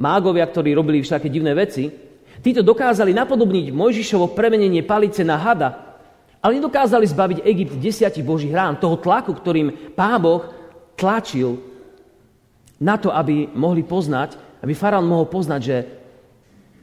mágovia, 0.00 0.48
ktorí 0.48 0.72
robili 0.72 1.04
všelijaké 1.04 1.28
divné 1.28 1.52
veci, 1.52 1.92
títo 2.40 2.64
dokázali 2.64 3.12
napodobniť 3.12 3.68
Mojžišovo 3.70 4.32
premenenie 4.32 4.80
palice 4.82 5.20
na 5.20 5.36
hada, 5.36 6.00
ale 6.40 6.56
nedokázali 6.56 7.04
zbaviť 7.04 7.38
Egypt 7.44 7.76
desiatich 7.76 8.24
božích 8.24 8.50
rán, 8.50 8.80
toho 8.80 8.96
tlaku, 8.96 9.36
ktorým 9.36 9.92
Pán 9.92 10.16
Boh 10.24 10.48
tlačil 10.96 11.60
na 12.80 12.96
to, 12.96 13.12
aby 13.12 13.52
mohli 13.52 13.84
poznať, 13.84 14.40
aby 14.64 14.72
faraón 14.72 15.04
mohol 15.04 15.28
poznať, 15.28 15.60
že 15.60 15.76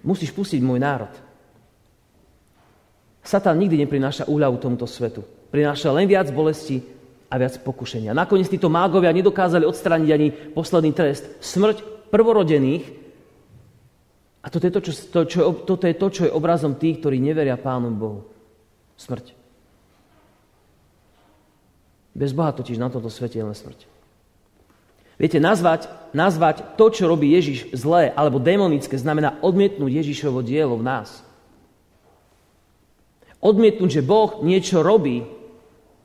musíš 0.05 0.29
pustiť 0.29 0.61
môj 0.61 0.77
národ. 0.77 1.09
Satan 3.25 3.59
nikdy 3.59 3.83
neprináša 3.83 4.29
úľavu 4.29 4.61
tomuto 4.61 4.87
svetu. 4.87 5.25
Prináša 5.51 5.91
len 5.91 6.07
viac 6.07 6.31
bolesti 6.31 6.79
a 7.27 7.35
viac 7.35 7.59
pokušenia. 7.59 8.15
Nakoniec 8.15 8.47
títo 8.47 8.71
mágovia 8.71 9.11
nedokázali 9.11 9.67
odstrániť 9.67 10.09
ani 10.11 10.27
posledný 10.31 10.91
trest. 10.95 11.27
Smrť 11.43 12.07
prvorodených. 12.07 12.87
A 14.43 14.47
toto 14.47 14.63
je 14.63 14.73
to, 14.73 14.81
čo, 14.81 14.91
to, 15.11 15.19
čo, 15.27 15.39
toto 15.67 15.83
je 15.83 15.95
to, 15.99 16.07
čo 16.07 16.21
je 16.23 16.31
obrazom 16.31 16.79
tých, 16.79 17.03
ktorí 17.03 17.19
neveria 17.19 17.59
Pánu 17.59 17.91
Bohu. 17.91 18.23
Smrť. 18.95 19.35
Bez 22.17 22.31
Boha 22.31 22.55
totiž 22.55 22.79
na 22.79 22.87
tomto 22.87 23.11
svete 23.11 23.37
je 23.37 23.45
len 23.45 23.53
smrť. 23.53 23.85
Viete, 25.17 25.41
nazvať, 25.41 25.89
nazvať 26.13 26.77
to, 26.77 26.93
čo 26.93 27.09
robí 27.09 27.33
Ježiš 27.33 27.73
zlé 27.73 28.13
alebo 28.13 28.41
démonické, 28.41 28.97
znamená 28.97 29.37
odmietnúť 29.41 30.01
Ježišovo 30.01 30.45
dielo 30.45 30.77
v 30.77 30.85
nás. 30.85 31.25
Odmietnúť, 33.41 34.01
že 34.01 34.05
Boh 34.05 34.41
niečo 34.41 34.81
robí, 34.81 35.25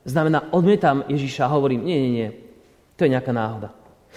znamená 0.03 0.51
odmietam 0.51 1.03
Ježiša 1.07 1.47
a 1.47 1.53
hovorím, 1.53 1.83
nie, 1.83 1.97
nie, 1.99 2.11
nie, 2.11 2.29
to 2.95 3.07
je 3.07 3.13
nejaká 3.13 3.31
náhoda. 3.31 3.71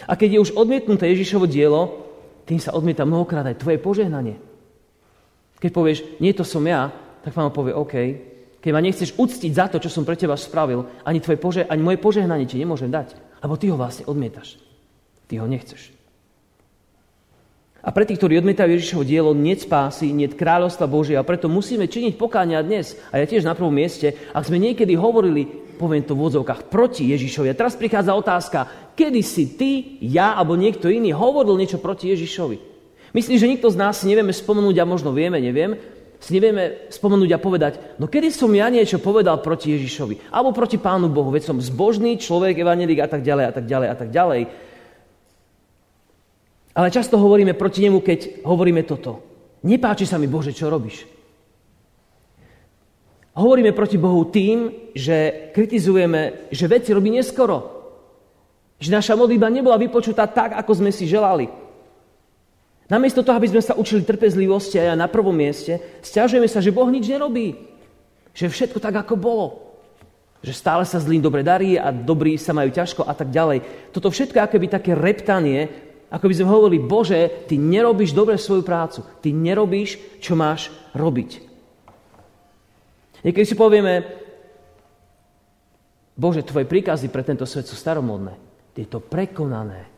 A 0.04 0.12
keď 0.18 0.36
je 0.36 0.42
už 0.44 0.54
odmietnuté 0.58 1.08
Ježišovo 1.08 1.48
dielo, 1.48 2.04
tým 2.44 2.60
sa 2.60 2.76
odmieta 2.76 3.08
mnohokrát 3.08 3.48
aj 3.48 3.58
tvoje 3.58 3.80
požehnanie. 3.80 4.36
Keď 5.56 5.70
povieš, 5.72 5.98
nie 6.20 6.36
to 6.36 6.44
som 6.44 6.62
ja, 6.68 6.92
tak 7.24 7.32
pán 7.32 7.48
povie, 7.50 7.72
OK, 7.72 7.94
keď 8.60 8.70
ma 8.74 8.82
nechceš 8.82 9.16
uctiť 9.16 9.52
za 9.54 9.66
to, 9.72 9.80
čo 9.80 9.88
som 9.88 10.04
pre 10.04 10.18
teba 10.18 10.36
spravil, 10.36 10.86
ani, 11.06 11.18
tvoje 11.22 11.38
pože- 11.40 11.66
ani 11.66 11.82
moje 11.82 11.98
požehnanie 12.02 12.44
ti 12.44 12.60
nemôžem 12.60 12.92
dať, 12.92 13.16
lebo 13.40 13.54
ty 13.56 13.70
ho 13.72 13.80
vlastne 13.80 14.04
odmietaš. 14.06 14.60
Ty 15.26 15.42
ho 15.42 15.46
nechceš. 15.48 15.96
A 17.86 17.94
pre 17.94 18.02
tých, 18.02 18.18
ktorí 18.18 18.42
odmietajú 18.42 18.74
Ježišovo 18.74 19.06
dielo, 19.06 19.30
nie 19.30 19.54
spásy, 19.54 20.10
nie 20.10 20.26
kráľovstva 20.26 20.90
Božia. 20.90 21.22
A 21.22 21.28
preto 21.28 21.46
musíme 21.46 21.86
činiť 21.86 22.18
pokáňa 22.18 22.66
dnes. 22.66 22.98
A 23.14 23.22
ja 23.22 23.30
tiež 23.30 23.46
na 23.46 23.54
prvom 23.54 23.70
mieste, 23.70 24.10
ak 24.34 24.42
sme 24.42 24.58
niekedy 24.58 24.98
hovorili, 24.98 25.46
poviem 25.76 26.02
to 26.02 26.16
v 26.16 26.26
odzovkách, 26.32 26.72
proti 26.72 27.12
Ježišovi. 27.12 27.52
A 27.52 27.58
teraz 27.58 27.76
prichádza 27.76 28.16
otázka, 28.16 28.92
kedy 28.96 29.20
si 29.20 29.44
ty, 29.54 29.70
ja 30.00 30.34
alebo 30.34 30.56
niekto 30.56 30.88
iný 30.88 31.12
hovoril 31.12 31.60
niečo 31.60 31.76
proti 31.76 32.10
Ježišovi. 32.16 32.56
Myslím, 33.12 33.36
že 33.36 33.50
nikto 33.52 33.68
z 33.68 33.76
nás 33.76 34.00
si 34.00 34.08
nevieme 34.08 34.32
spomenúť, 34.32 34.76
a 34.80 34.88
možno 34.88 35.12
vieme, 35.12 35.40
neviem, 35.40 35.76
si 36.20 36.36
nevieme 36.36 36.88
spomenúť 36.88 37.30
a 37.36 37.38
povedať, 37.38 37.72
no 38.00 38.08
kedy 38.08 38.32
som 38.32 38.48
ja 38.52 38.72
niečo 38.72 39.00
povedal 39.00 39.40
proti 39.44 39.76
Ježišovi, 39.76 40.32
alebo 40.32 40.56
proti 40.56 40.80
Pánu 40.80 41.12
Bohu, 41.12 41.28
veď 41.28 41.52
som 41.52 41.60
zbožný 41.60 42.16
človek, 42.16 42.56
evangelik 42.56 43.04
a 43.04 43.08
tak 43.08 43.20
ďalej 43.24 43.44
a 43.44 43.52
tak 43.52 43.64
ďalej 43.68 43.88
a 43.88 43.96
tak 43.96 44.08
ďalej. 44.10 44.40
Ale 46.76 46.92
často 46.92 47.16
hovoríme 47.16 47.56
proti 47.56 47.88
nemu, 47.88 48.04
keď 48.04 48.44
hovoríme 48.44 48.84
toto. 48.84 49.24
Nepáči 49.64 50.04
sa 50.04 50.20
mi, 50.20 50.28
Bože, 50.28 50.52
čo 50.52 50.68
robíš. 50.68 51.15
Hovoríme 53.36 53.76
proti 53.76 54.00
Bohu 54.00 54.24
tým, 54.32 54.72
že 54.96 55.48
kritizujeme, 55.52 56.48
že 56.48 56.64
veci 56.64 56.96
robí 56.96 57.12
neskoro. 57.12 57.76
Že 58.80 58.96
naša 58.96 59.12
modlitba 59.12 59.52
nebola 59.52 59.76
vypočutá 59.76 60.24
tak, 60.24 60.56
ako 60.56 60.72
sme 60.72 60.88
si 60.88 61.04
želali. 61.04 61.52
Namiesto 62.88 63.20
toho, 63.20 63.36
aby 63.36 63.52
sme 63.52 63.60
sa 63.60 63.76
učili 63.76 64.08
trpezlivosti 64.08 64.80
a 64.80 64.92
ja 64.92 64.94
na 64.96 65.10
prvom 65.10 65.36
mieste, 65.36 65.76
stiažujeme 66.00 66.48
sa, 66.48 66.64
že 66.64 66.72
Boh 66.72 66.88
nič 66.88 67.04
nerobí. 67.12 67.60
Že 68.32 68.52
všetko 68.52 68.78
tak, 68.80 69.04
ako 69.04 69.14
bolo. 69.20 69.46
Že 70.40 70.52
stále 70.56 70.84
sa 70.88 71.02
zlým 71.02 71.20
dobre 71.20 71.44
darí 71.44 71.76
a 71.76 71.92
dobrí 71.92 72.40
sa 72.40 72.56
majú 72.56 72.72
ťažko 72.72 73.04
a 73.04 73.12
tak 73.12 73.28
ďalej. 73.28 73.90
Toto 73.92 74.08
všetko 74.08 74.36
je 74.38 74.46
akoby 74.48 74.66
také 74.72 74.92
reptanie 74.96 75.86
ako 76.06 76.30
by 76.30 76.34
sme 76.38 76.46
hovorili, 76.46 76.78
Bože, 76.78 77.50
ty 77.50 77.58
nerobíš 77.58 78.14
dobre 78.14 78.38
svoju 78.38 78.62
prácu. 78.62 79.02
Ty 79.18 79.28
nerobíš, 79.34 80.22
čo 80.22 80.38
máš 80.38 80.70
robiť. 80.94 81.55
Niekedy 83.26 83.42
si 83.42 83.58
povieme, 83.58 84.06
Bože, 86.14 86.46
tvoje 86.46 86.62
príkazy 86.62 87.10
pre 87.10 87.26
tento 87.26 87.42
svet 87.42 87.66
sú 87.66 87.74
staromodné. 87.74 88.38
Je 88.78 88.86
to 88.86 89.02
prekonané. 89.02 89.90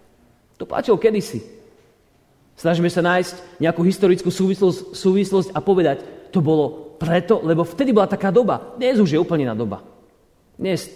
To 0.57 0.65
platilo 0.65 0.97
kedysi. 0.97 1.45
Snažíme 2.59 2.89
sa 2.91 3.05
nájsť 3.05 3.61
nejakú 3.61 3.85
historickú 3.85 4.33
súvislosť, 4.33 4.97
súvislosť 4.97 5.49
a 5.53 5.61
povedať, 5.61 6.03
to 6.33 6.41
bolo 6.43 6.97
preto, 6.99 7.39
lebo 7.45 7.63
vtedy 7.63 7.95
bola 7.95 8.11
taká 8.11 8.35
doba. 8.35 8.75
Dnes 8.81 8.99
už 8.99 9.15
je 9.15 9.21
úplne 9.21 9.47
na 9.47 9.55
doba. 9.55 9.85
Dnes 10.59 10.91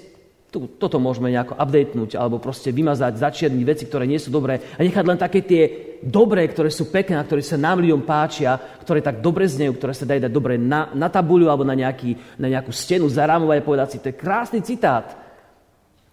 toto 0.53 1.01
môžeme 1.01 1.33
nejako 1.33 1.57
updatenúť 1.57 2.21
alebo 2.21 2.37
proste 2.37 2.69
vymazať, 2.77 3.17
začierniť 3.17 3.65
veci, 3.65 3.89
ktoré 3.89 4.05
nie 4.05 4.21
sú 4.21 4.29
dobré 4.29 4.61
a 4.77 4.81
nechať 4.85 5.05
len 5.09 5.17
také 5.17 5.41
tie 5.41 5.63
dobré, 6.05 6.45
ktoré 6.45 6.69
sú 6.69 6.93
pekné 6.93 7.17
a 7.17 7.25
ktoré 7.25 7.41
sa 7.41 7.57
nám 7.57 7.81
ľuďom 7.81 8.05
páčia, 8.05 8.61
ktoré 8.85 9.01
tak 9.01 9.25
dobre 9.25 9.49
znejú, 9.49 9.73
ktoré 9.81 9.97
sa 9.97 10.05
dajú 10.05 10.21
dať 10.29 10.33
dobre 10.33 10.61
na, 10.61 10.93
na 10.93 11.09
tabuľu 11.09 11.49
alebo 11.49 11.65
na, 11.65 11.73
nejaký, 11.73 12.37
na 12.37 12.53
nejakú 12.53 12.69
stenu 12.69 13.09
zarámovať 13.09 13.57
a 13.57 13.65
povedať 13.65 13.89
si, 13.89 14.03
to 14.05 14.13
je 14.13 14.21
krásny 14.21 14.61
citát. 14.61 15.17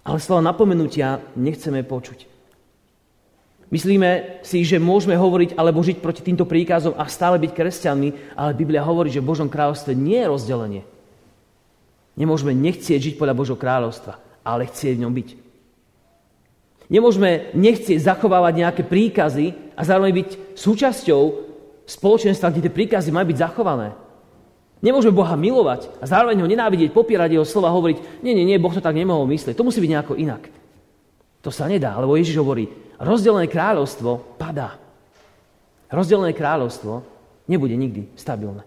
Ale 0.08 0.24
slova 0.24 0.40
napomenutia 0.40 1.20
nechceme 1.36 1.84
počuť. 1.84 2.30
Myslíme 3.70 4.42
si, 4.42 4.66
že 4.66 4.82
môžeme 4.82 5.20
hovoriť 5.20 5.54
alebo 5.60 5.84
žiť 5.84 6.00
proti 6.00 6.26
týmto 6.26 6.48
príkazom 6.48 6.96
a 6.96 7.06
stále 7.12 7.38
byť 7.38 7.52
kresťanmi, 7.54 8.40
ale 8.40 8.58
Biblia 8.58 8.88
hovorí, 8.88 9.12
že 9.12 9.22
v 9.22 9.30
Božom 9.30 9.52
kráľovstve 9.52 9.94
nie 9.94 10.18
je 10.18 10.32
rozdelenie. 10.32 10.84
Nemôžeme 12.18 12.56
nechcieť 12.56 13.14
žiť 13.14 13.16
podľa 13.20 13.36
Božho 13.38 13.60
kráľovstva 13.60 14.29
ale 14.44 14.68
chcieť 14.68 14.98
v 14.98 15.04
ňom 15.06 15.14
byť. 15.14 15.30
Nemôžeme 16.90 17.54
nechcieť 17.54 18.02
zachovávať 18.02 18.54
nejaké 18.66 18.82
príkazy 18.82 19.54
a 19.78 19.86
zároveň 19.86 20.26
byť 20.26 20.30
súčasťou 20.58 21.22
spoločenstva, 21.86 22.50
kde 22.50 22.66
tie 22.66 22.74
príkazy 22.74 23.14
majú 23.14 23.30
byť 23.30 23.38
zachované. 23.38 23.94
Nemôžeme 24.82 25.14
Boha 25.14 25.36
milovať 25.38 25.92
a 26.02 26.08
zároveň 26.10 26.40
ho 26.40 26.48
nenávidieť, 26.50 26.96
popierať 26.96 27.36
jeho 27.36 27.46
slova 27.46 27.70
a 27.70 27.76
hovoriť, 27.76 28.24
nie, 28.26 28.34
nie, 28.34 28.48
nie, 28.48 28.58
Boh 28.58 28.72
to 28.74 28.82
tak 28.82 28.96
nemohol 28.96 29.28
myslieť, 29.28 29.54
to 29.54 29.68
musí 29.68 29.84
byť 29.84 29.92
nejako 29.92 30.16
inak. 30.18 30.50
To 31.44 31.52
sa 31.52 31.68
nedá, 31.68 31.94
lebo 32.00 32.16
Ježiš 32.16 32.40
hovorí, 32.40 32.68
rozdelené 32.98 33.52
kráľovstvo 33.52 34.40
padá. 34.40 34.80
Rozdelené 35.92 36.32
kráľovstvo 36.32 37.04
nebude 37.46 37.76
nikdy 37.76 38.16
stabilné. 38.16 38.64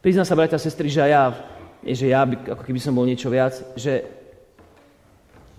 Priznám 0.00 0.28
sa, 0.28 0.36
bratia 0.36 0.56
a 0.56 0.62
sestry, 0.62 0.88
že 0.92 1.04
ja, 1.04 1.32
že 1.80 2.12
ja, 2.12 2.24
ako 2.24 2.64
keby 2.64 2.80
som 2.80 2.96
bol 2.96 3.08
niečo 3.08 3.32
viac, 3.32 3.56
že 3.76 4.23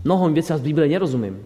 mnohom 0.06 0.32
veciam 0.32 0.56
z 0.56 0.64
Biblie 0.64 0.86
nerozumiem. 0.86 1.42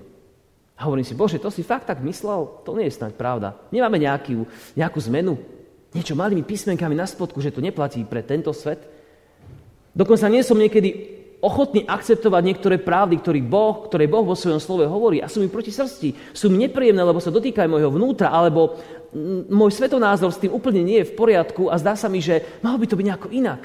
A 0.79 0.87
hovorím 0.87 1.07
si, 1.07 1.15
Bože, 1.15 1.39
to 1.39 1.51
si 1.51 1.63
fakt 1.63 1.87
tak 1.87 2.03
myslel? 2.03 2.63
To 2.63 2.75
nie 2.75 2.87
je 2.87 2.95
snáď 2.95 3.15
pravda. 3.15 3.55
Nemáme 3.71 3.99
nejakú, 3.99 4.47
nejakú 4.75 4.99
zmenu? 5.11 5.35
Niečo 5.91 6.15
malými 6.15 6.43
písmenkami 6.43 6.95
na 6.95 7.07
spodku, 7.07 7.39
že 7.43 7.51
to 7.51 7.63
neplatí 7.63 8.03
pre 8.07 8.23
tento 8.23 8.51
svet? 8.55 8.83
Dokonca 9.91 10.31
nie 10.31 10.45
som 10.45 10.55
niekedy 10.55 11.19
ochotný 11.39 11.87
akceptovať 11.87 12.43
niektoré 12.43 12.75
pravdy, 12.79 13.19
ktoré 13.19 13.39
boh, 13.39 13.87
ktoré 13.87 14.07
boh 14.07 14.27
vo 14.27 14.35
svojom 14.35 14.59
slove 14.59 14.83
hovorí 14.87 15.23
a 15.23 15.31
sú 15.31 15.39
mi 15.39 15.47
proti 15.47 15.71
srsti. 15.71 16.35
Sú 16.35 16.51
mi 16.51 16.59
nepríjemné, 16.59 16.99
lebo 16.99 17.23
sa 17.23 17.31
dotýkajú 17.31 17.67
môjho 17.67 17.91
vnútra, 17.91 18.31
alebo 18.31 18.75
môj 19.47 19.71
svetonázor 19.73 20.35
s 20.35 20.41
tým 20.43 20.53
úplne 20.53 20.83
nie 20.83 21.01
je 21.01 21.09
v 21.09 21.17
poriadku 21.17 21.71
a 21.71 21.79
zdá 21.79 21.95
sa 21.95 22.11
mi, 22.11 22.19
že 22.19 22.59
malo 22.63 22.77
by 22.77 22.85
to 22.87 22.95
byť 22.99 23.07
nejako 23.07 23.29
inak. 23.31 23.61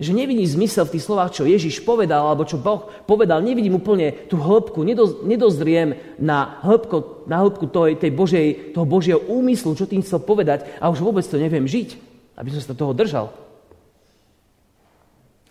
Že 0.00 0.16
nevidím 0.16 0.48
zmysel 0.48 0.88
v 0.88 0.98
tých 0.98 1.04
slovách, 1.04 1.36
čo 1.36 1.44
Ježiš 1.44 1.84
povedal, 1.84 2.24
alebo 2.24 2.48
čo 2.48 2.56
Boh 2.56 2.88
povedal. 3.04 3.44
Nevidím 3.44 3.76
úplne 3.76 4.26
tú 4.26 4.40
hĺbku, 4.40 4.82
nedoz, 4.82 5.22
nedozriem 5.22 6.00
na 6.16 6.58
hĺbku, 6.64 7.28
na 7.28 7.44
hĺbku 7.44 7.68
tej, 7.68 8.00
tej 8.00 8.10
Božej, 8.10 8.46
toho 8.72 8.88
Božieho 8.88 9.20
úmyslu, 9.28 9.76
čo 9.76 9.86
tým 9.86 10.02
chcel 10.02 10.24
povedať 10.24 10.66
a 10.80 10.88
už 10.88 11.04
vôbec 11.04 11.22
to 11.28 11.36
neviem 11.36 11.68
žiť, 11.68 11.94
aby 12.40 12.48
som 12.50 12.60
sa 12.64 12.74
toho 12.74 12.96
držal. 12.96 13.30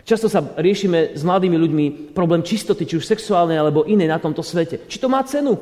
Často 0.02 0.28
sa 0.28 0.42
riešime 0.58 1.14
s 1.14 1.22
mladými 1.22 1.56
ľuďmi 1.56 1.86
problém 2.18 2.42
čistoty, 2.42 2.90
či 2.90 2.98
už 2.98 3.06
sexuálnej 3.06 3.62
alebo 3.62 3.86
inej 3.86 4.10
na 4.10 4.18
tomto 4.18 4.42
svete. 4.42 4.84
Či 4.90 4.98
to 4.98 5.08
má 5.08 5.22
cenu? 5.24 5.56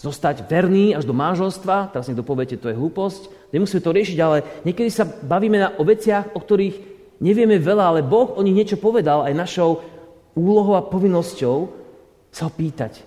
Zostať 0.00 0.48
verný 0.48 0.96
až 0.96 1.04
do 1.04 1.12
manželstva, 1.12 1.92
teraz 1.92 2.08
niekto 2.08 2.24
poviete, 2.24 2.56
to 2.56 2.72
je 2.72 2.78
hlúposť, 2.80 3.52
nemusíme 3.52 3.84
to 3.84 3.92
riešiť, 3.92 4.18
ale 4.24 4.64
niekedy 4.64 4.88
sa 4.88 5.04
bavíme 5.04 5.60
na, 5.60 5.68
o 5.76 5.84
veciach, 5.84 6.32
o 6.32 6.40
ktorých 6.40 6.89
nevieme 7.20 7.60
veľa, 7.60 7.84
ale 7.94 8.00
Boh 8.00 8.34
o 8.34 8.42
nich 8.42 8.56
niečo 8.56 8.80
povedal 8.80 9.22
aj 9.28 9.36
našou 9.36 9.84
úlohou 10.34 10.74
a 10.74 10.82
povinnosťou 10.82 11.56
sa 12.32 12.48
ho 12.48 12.52
pýtať. 12.52 13.06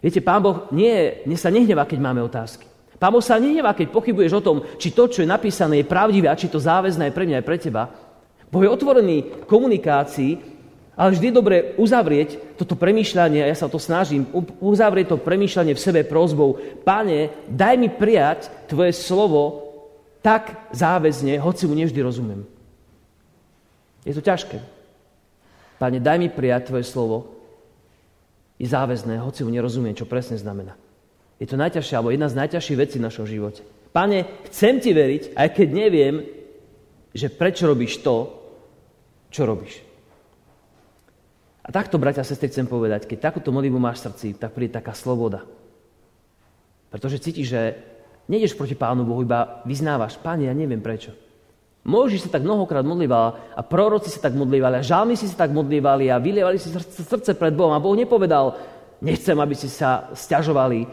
Viete, 0.00 0.24
Pán 0.24 0.40
Boh 0.40 0.70
nie, 0.72 1.20
nie 1.28 1.36
sa 1.36 1.52
nehnevá, 1.52 1.84
keď 1.84 1.98
máme 2.00 2.24
otázky. 2.24 2.64
Pán 2.96 3.12
Boh 3.12 3.24
sa 3.24 3.40
nehnevá, 3.40 3.76
keď 3.76 3.92
pochybuješ 3.92 4.32
o 4.40 4.44
tom, 4.44 4.56
či 4.80 4.92
to, 4.92 5.08
čo 5.08 5.24
je 5.24 5.28
napísané, 5.28 5.80
je 5.80 5.88
pravdivé 5.88 6.28
a 6.28 6.36
či 6.36 6.48
to 6.48 6.60
záväzné 6.60 7.08
je 7.08 7.16
pre 7.16 7.24
mňa 7.28 7.36
aj 7.40 7.46
pre 7.48 7.58
teba. 7.60 7.82
Boh 8.48 8.62
je 8.64 8.72
otvorený 8.72 9.44
komunikácii, 9.48 10.60
ale 11.00 11.16
vždy 11.16 11.32
je 11.32 11.38
dobre 11.38 11.56
uzavrieť 11.80 12.60
toto 12.60 12.76
premýšľanie, 12.76 13.40
a 13.40 13.48
ja 13.48 13.56
sa 13.56 13.72
to 13.72 13.80
snažím, 13.80 14.28
uzavrieť 14.60 15.16
to 15.16 15.16
premýšľanie 15.16 15.72
v 15.72 15.80
sebe 15.80 16.04
prozbou. 16.04 16.60
Pane, 16.84 17.48
daj 17.48 17.74
mi 17.80 17.88
prijať 17.88 18.52
Tvoje 18.68 18.92
slovo 18.92 19.72
tak 20.20 20.68
záväzne, 20.76 21.40
hoci 21.40 21.64
mu 21.64 21.72
nevždy 21.72 22.00
rozumiem. 22.04 22.44
Je 24.04 24.16
to 24.16 24.24
ťažké. 24.24 24.58
Pane, 25.80 26.00
daj 26.00 26.18
mi 26.20 26.28
prijať 26.28 26.72
Tvoje 26.72 26.84
slovo. 26.84 27.40
Je 28.60 28.68
záväzné, 28.68 29.16
hoci 29.20 29.40
mu 29.44 29.50
nerozumiem, 29.52 29.96
čo 29.96 30.04
presne 30.04 30.36
znamená. 30.36 30.76
Je 31.40 31.48
to 31.48 31.56
najťažšie, 31.56 31.96
alebo 31.96 32.12
jedna 32.12 32.28
z 32.28 32.36
najťažších 32.36 32.80
vecí 32.80 32.96
v 33.00 33.06
našom 33.08 33.24
živote. 33.24 33.64
Pane, 33.96 34.28
chcem 34.52 34.76
ti 34.76 34.92
veriť, 34.92 35.32
aj 35.32 35.48
keď 35.56 35.68
neviem, 35.72 36.20
že 37.16 37.32
prečo 37.32 37.64
robíš 37.64 38.04
to, 38.04 38.28
čo 39.32 39.48
robíš. 39.48 39.80
A 41.64 41.72
takto, 41.72 41.96
bratia 41.96 42.20
a 42.20 42.28
sestry, 42.28 42.52
chcem 42.52 42.68
povedať, 42.68 43.08
keď 43.08 43.32
takúto 43.32 43.48
modlitbu 43.54 43.78
máš 43.80 44.04
v 44.04 44.04
srdci, 44.12 44.28
tak 44.36 44.52
príde 44.52 44.76
taká 44.76 44.92
sloboda. 44.92 45.48
Pretože 46.92 47.22
cítiš, 47.22 47.56
že 47.56 47.62
nejdeš 48.28 48.58
proti 48.58 48.76
Pánu 48.76 49.08
Bohu, 49.08 49.24
iba 49.24 49.64
vyznávaš, 49.64 50.20
Pane, 50.20 50.44
ja 50.44 50.54
neviem 50.54 50.82
prečo. 50.82 51.16
Môžiš 51.90 52.30
sa 52.30 52.38
tak 52.38 52.46
mnohokrát 52.46 52.86
modlíval 52.86 53.34
a 53.58 53.60
proroci 53.66 54.14
sa 54.14 54.30
tak 54.30 54.38
modlívali 54.38 54.78
a 54.78 54.86
žalmy 54.86 55.18
si 55.18 55.26
sa 55.26 55.42
tak 55.42 55.50
modlívali 55.50 56.06
a 56.06 56.22
vylievali 56.22 56.54
si 56.62 56.70
srdce 56.70 57.34
pred 57.34 57.50
Bohom 57.50 57.74
a 57.74 57.82
Boh 57.82 57.98
nepovedal, 57.98 58.54
nechcem, 59.02 59.34
aby 59.34 59.58
si 59.58 59.66
sa 59.66 60.06
stiažovali, 60.14 60.86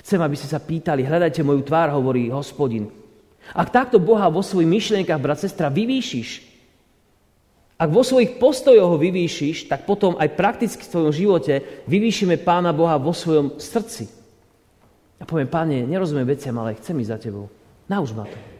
chcem, 0.00 0.16
aby 0.16 0.36
ste 0.40 0.48
sa 0.48 0.56
pýtali, 0.56 1.04
hľadajte 1.04 1.44
moju 1.44 1.60
tvár, 1.60 1.92
hovorí 1.92 2.32
hospodin. 2.32 2.88
Ak 3.52 3.68
takto 3.68 4.00
Boha 4.00 4.32
vo 4.32 4.40
svojich 4.40 4.70
myšlienkach, 4.70 5.20
brat, 5.20 5.44
sestra, 5.44 5.68
vyvýšiš, 5.68 6.48
ak 7.80 7.88
vo 7.88 8.04
svojich 8.04 8.36
postojoch 8.36 8.96
ho 8.96 8.98
vyvýšiš, 9.00 9.68
tak 9.68 9.88
potom 9.88 10.16
aj 10.20 10.36
prakticky 10.36 10.84
v 10.84 10.92
tvojom 10.92 11.12
živote 11.16 11.54
vyvýšime 11.88 12.36
Pána 12.40 12.76
Boha 12.76 13.00
vo 13.00 13.16
svojom 13.16 13.56
srdci. 13.56 14.04
A 15.16 15.24
poviem, 15.24 15.48
Pane, 15.48 15.88
nerozumiem 15.88 16.28
veciam, 16.28 16.56
ale 16.60 16.76
chcem 16.76 16.96
ísť 17.00 17.12
za 17.12 17.18
Tebou. 17.20 17.48
Nauž 17.88 18.12
ma 18.12 18.28
to. 18.28 18.59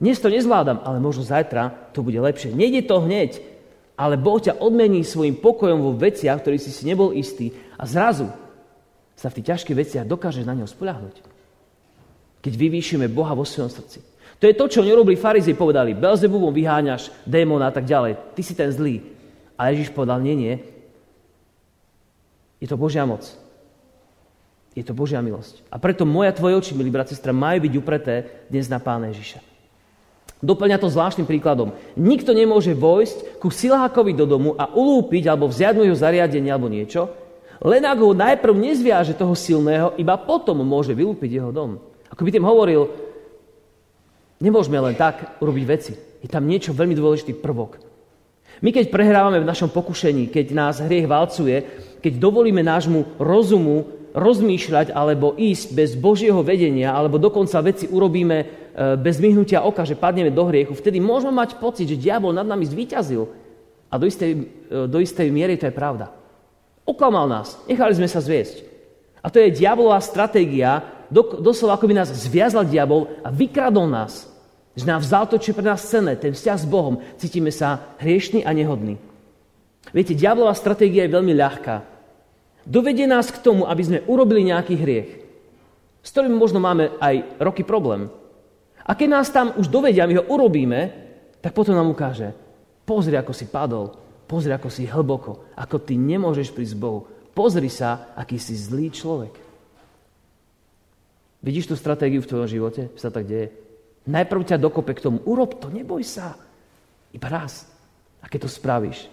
Dnes 0.00 0.16
to 0.16 0.32
nezvládam, 0.32 0.80
ale 0.80 0.96
možno 0.96 1.28
zajtra 1.28 1.92
to 1.92 2.00
bude 2.00 2.16
lepšie. 2.16 2.56
Nejde 2.56 2.88
to 2.88 3.04
hneď, 3.04 3.44
ale 4.00 4.16
Boh 4.16 4.40
ťa 4.40 4.56
odmení 4.56 5.04
svojim 5.04 5.36
pokojom 5.36 5.84
vo 5.84 5.92
veciach, 5.92 6.40
ktorý 6.40 6.56
si 6.56 6.72
si 6.72 6.88
nebol 6.88 7.12
istý 7.12 7.52
a 7.76 7.84
zrazu 7.84 8.32
sa 9.12 9.28
v 9.28 9.36
tých 9.36 9.52
ťažkých 9.52 9.76
veciach 9.76 10.08
dokáže 10.08 10.40
na 10.40 10.56
neho 10.56 10.64
spoľahnúť. 10.64 11.20
Keď 12.40 12.52
vyvýšime 12.56 13.12
Boha 13.12 13.36
vo 13.36 13.44
svojom 13.44 13.68
srdci. 13.68 14.00
To 14.40 14.48
je 14.48 14.56
to, 14.56 14.72
čo 14.72 14.80
nerobili 14.80 15.20
farizej, 15.20 15.52
povedali, 15.52 15.92
Belzebubom 15.92 16.48
vyháňaš 16.48 17.12
démona 17.28 17.68
a 17.68 17.74
tak 17.76 17.84
ďalej. 17.84 18.32
Ty 18.32 18.40
si 18.40 18.56
ten 18.56 18.72
zlý. 18.72 19.04
A 19.60 19.68
Ježiš 19.68 19.92
povedal, 19.92 20.24
nie, 20.24 20.32
nie. 20.32 20.54
Je 22.56 22.64
to 22.64 22.80
Božia 22.80 23.04
moc. 23.04 23.28
Je 24.72 24.80
to 24.80 24.96
Božia 24.96 25.20
milosť. 25.20 25.60
A 25.68 25.76
preto 25.76 26.08
moja 26.08 26.32
tvoje 26.32 26.56
oči, 26.56 26.72
milí 26.72 26.88
brat, 26.88 27.12
majú 27.12 27.58
byť 27.68 27.74
upreté 27.76 28.48
dnes 28.48 28.64
na 28.72 28.80
Pána 28.80 29.12
Ježiša. 29.12 29.49
Doplňa 30.40 30.80
to 30.80 30.88
zvláštnym 30.88 31.28
príkladom. 31.28 31.76
Nikto 32.00 32.32
nemôže 32.32 32.72
vojsť 32.72 33.36
ku 33.36 33.52
silákovi 33.52 34.16
do 34.16 34.24
domu 34.24 34.56
a 34.56 34.72
ulúpiť 34.72 35.28
alebo 35.28 35.52
vziať 35.52 35.76
mu 35.76 35.84
jeho 35.84 35.96
zariadenie 36.00 36.48
alebo 36.48 36.72
niečo, 36.72 37.12
len 37.60 37.84
ak 37.84 38.00
ho 38.00 38.16
najprv 38.16 38.56
nezviaže 38.56 39.12
toho 39.12 39.36
silného, 39.36 39.92
iba 40.00 40.16
potom 40.16 40.64
môže 40.64 40.96
vylúpiť 40.96 41.30
jeho 41.36 41.52
dom. 41.52 41.76
Ako 42.08 42.24
by 42.24 42.30
tým 42.32 42.48
hovoril, 42.48 42.88
nemôžeme 44.40 44.80
len 44.80 44.96
tak 44.96 45.36
urobiť 45.44 45.64
veci. 45.68 45.92
Je 46.24 46.28
tam 46.32 46.48
niečo 46.48 46.72
veľmi 46.72 46.96
dôležitý 46.96 47.36
prvok. 47.36 47.76
My 48.64 48.72
keď 48.72 48.88
prehrávame 48.88 49.44
v 49.44 49.48
našom 49.48 49.68
pokušení, 49.72 50.32
keď 50.32 50.56
nás 50.56 50.80
hriech 50.80 51.04
valcuje, 51.04 51.64
keď 52.00 52.12
dovolíme 52.16 52.64
nášmu 52.64 53.20
rozumu 53.20 53.88
rozmýšľať 54.16 54.92
alebo 54.96 55.36
ísť 55.36 55.76
bez 55.76 55.90
Božieho 55.96 56.40
vedenia, 56.40 56.96
alebo 56.96 57.20
dokonca 57.20 57.60
veci 57.60 57.86
urobíme 57.86 58.59
bez 58.98 59.18
myhnutia 59.18 59.62
oka, 59.62 59.82
že 59.82 59.98
padneme 59.98 60.30
do 60.30 60.46
hriechu, 60.46 60.74
vtedy 60.74 61.02
môžeme 61.02 61.34
mať 61.34 61.58
pocit, 61.58 61.90
že 61.90 62.00
diabol 62.00 62.30
nad 62.30 62.46
nami 62.46 62.66
zvíťazil. 62.66 63.26
A 63.90 63.98
do 63.98 64.06
istej, 64.06 64.30
e, 64.70 64.86
do 64.86 64.98
istej 65.02 65.28
miery 65.34 65.58
to 65.58 65.66
je 65.66 65.74
pravda. 65.74 66.14
Oklamal 66.86 67.26
nás, 67.26 67.58
nechali 67.66 67.94
sme 67.94 68.06
sa 68.06 68.22
zviesť. 68.22 68.62
A 69.20 69.28
to 69.28 69.42
je 69.42 69.52
diabolová 69.52 70.00
stratégia, 70.00 70.80
doslova 71.42 71.76
ako 71.76 71.90
by 71.90 71.94
nás 72.00 72.08
zviazal 72.14 72.64
diabol 72.64 73.10
a 73.20 73.28
vykradol 73.28 73.90
nás. 73.90 74.30
Že 74.78 74.86
nám 74.86 75.00
vzal 75.02 75.24
to, 75.26 75.36
čo 75.36 75.50
je 75.50 75.58
pre 75.58 75.66
nás 75.66 75.82
cenné, 75.82 76.14
ten 76.16 76.32
vzťah 76.32 76.58
s 76.62 76.66
Bohom. 76.70 77.02
Cítime 77.18 77.50
sa 77.50 77.98
hriešný 77.98 78.46
a 78.46 78.54
nehodný. 78.54 78.96
Viete, 79.90 80.14
diablová 80.14 80.54
stratégia 80.54 81.04
je 81.04 81.14
veľmi 81.18 81.34
ľahká 81.34 81.90
dovedie 82.66 83.08
nás 83.08 83.28
k 83.34 83.42
tomu, 83.42 83.64
aby 83.64 83.82
sme 83.82 84.04
urobili 84.06 84.46
nejaký 84.48 84.74
hriech, 84.76 85.10
s 86.00 86.08
ktorým 86.14 86.36
možno 86.36 86.60
máme 86.60 86.94
aj 87.02 87.40
roky 87.40 87.64
problém. 87.64 88.08
A 88.84 88.92
keď 88.96 89.08
nás 89.08 89.28
tam 89.28 89.52
už 89.56 89.68
dovedia, 89.68 90.08
my 90.08 90.20
ho 90.20 90.24
urobíme, 90.28 90.80
tak 91.40 91.56
potom 91.56 91.76
nám 91.76 91.92
ukáže, 91.92 92.32
pozri, 92.84 93.16
ako 93.16 93.32
si 93.32 93.46
padol, 93.48 93.92
pozri, 94.28 94.52
ako 94.52 94.68
si 94.68 94.88
hlboko, 94.88 95.52
ako 95.56 95.76
ty 95.80 95.96
nemôžeš 95.96 96.52
prísť 96.52 96.76
Bohu. 96.76 97.08
Pozri 97.32 97.70
sa, 97.72 98.12
aký 98.16 98.36
si 98.36 98.56
zlý 98.56 98.92
človek. 98.92 99.34
Vidíš 101.40 101.72
tú 101.72 101.74
stratégiu 101.78 102.20
v 102.20 102.28
tvojom 102.28 102.48
živote? 102.48 102.92
Sa 103.00 103.08
tak 103.08 103.24
deje. 103.24 103.48
Najprv 104.04 104.44
ťa 104.44 104.60
dokope 104.60 104.92
k 104.92 105.04
tomu. 105.08 105.24
Urob 105.24 105.56
to, 105.56 105.72
neboj 105.72 106.04
sa. 106.04 106.36
Iba 107.16 107.28
raz. 107.32 107.64
A 108.20 108.28
keď 108.28 108.44
to 108.44 108.50
spravíš, 108.52 109.08